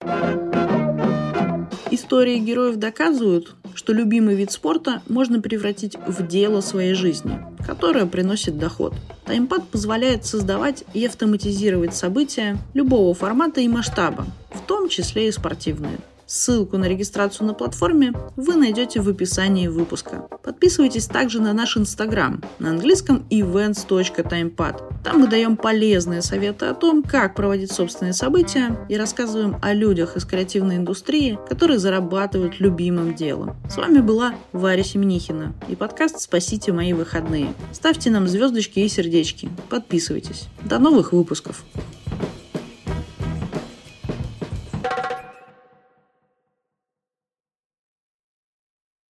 Истории 1.96 2.40
героев 2.40 2.78
доказывают, 2.78 3.54
что 3.76 3.94
любимый 3.94 4.34
вид 4.34 4.52
спорта 4.52 5.04
можно 5.08 5.40
превратить 5.40 5.96
в 6.08 6.26
дело 6.26 6.60
своей 6.62 6.96
жизни, 6.96 7.38
которое 7.64 8.08
приносит 8.08 8.58
доход. 8.58 8.96
Таймпад 9.26 9.68
позволяет 9.68 10.26
создавать 10.26 10.86
и 10.96 11.06
автоматизировать 11.06 11.96
события 11.96 12.58
любого 12.74 13.14
формата 13.14 13.62
и 13.62 13.68
масштаба, 13.68 14.26
в 14.50 14.62
том 14.62 14.90
числе 14.90 15.28
и 15.28 15.32
спортивные. 15.32 16.00
Ссылку 16.34 16.80
на 16.80 16.86
регистрацию 16.86 17.46
на 17.46 17.54
платформе 17.54 18.12
вы 18.36 18.56
найдете 18.56 19.02
в 19.02 19.08
описании 19.08 19.68
выпуска. 19.68 20.28
Подписывайтесь 20.42 21.06
также 21.06 21.40
на 21.40 21.54
наш 21.54 21.78
инстаграм 21.78 22.42
на 22.58 22.72
английском 22.72 23.24
events.timepad. 23.30 25.04
Там 25.04 25.20
мы 25.20 25.28
даем 25.28 25.56
полезные 25.56 26.24
советы 26.24 26.66
о 26.66 26.74
том, 26.74 27.04
как 27.04 27.36
проводить 27.36 27.72
собственные 27.72 28.14
события 28.14 28.76
и 28.90 28.98
рассказываем 28.98 29.58
о 29.62 29.74
людях 29.74 30.18
из 30.18 30.26
креативной 30.26 30.78
индустрии, 30.78 31.38
которые 31.48 31.78
зарабатывают 31.78 32.60
любимым 32.60 33.14
делом. 33.14 33.56
С 33.70 33.78
вами 33.78 34.00
была 34.00 34.34
Варя 34.54 34.84
Семенихина 34.84 35.54
и 35.68 35.76
подкаст 35.76 36.20
«Спасите 36.20 36.74
мои 36.74 36.94
выходные». 36.94 37.54
Ставьте 37.72 38.10
нам 38.10 38.28
звездочки 38.28 38.80
и 38.80 38.90
сердечки. 38.90 39.52
Подписывайтесь. 39.70 40.48
До 40.64 40.80
новых 40.80 41.14
выпусков. 41.14 41.64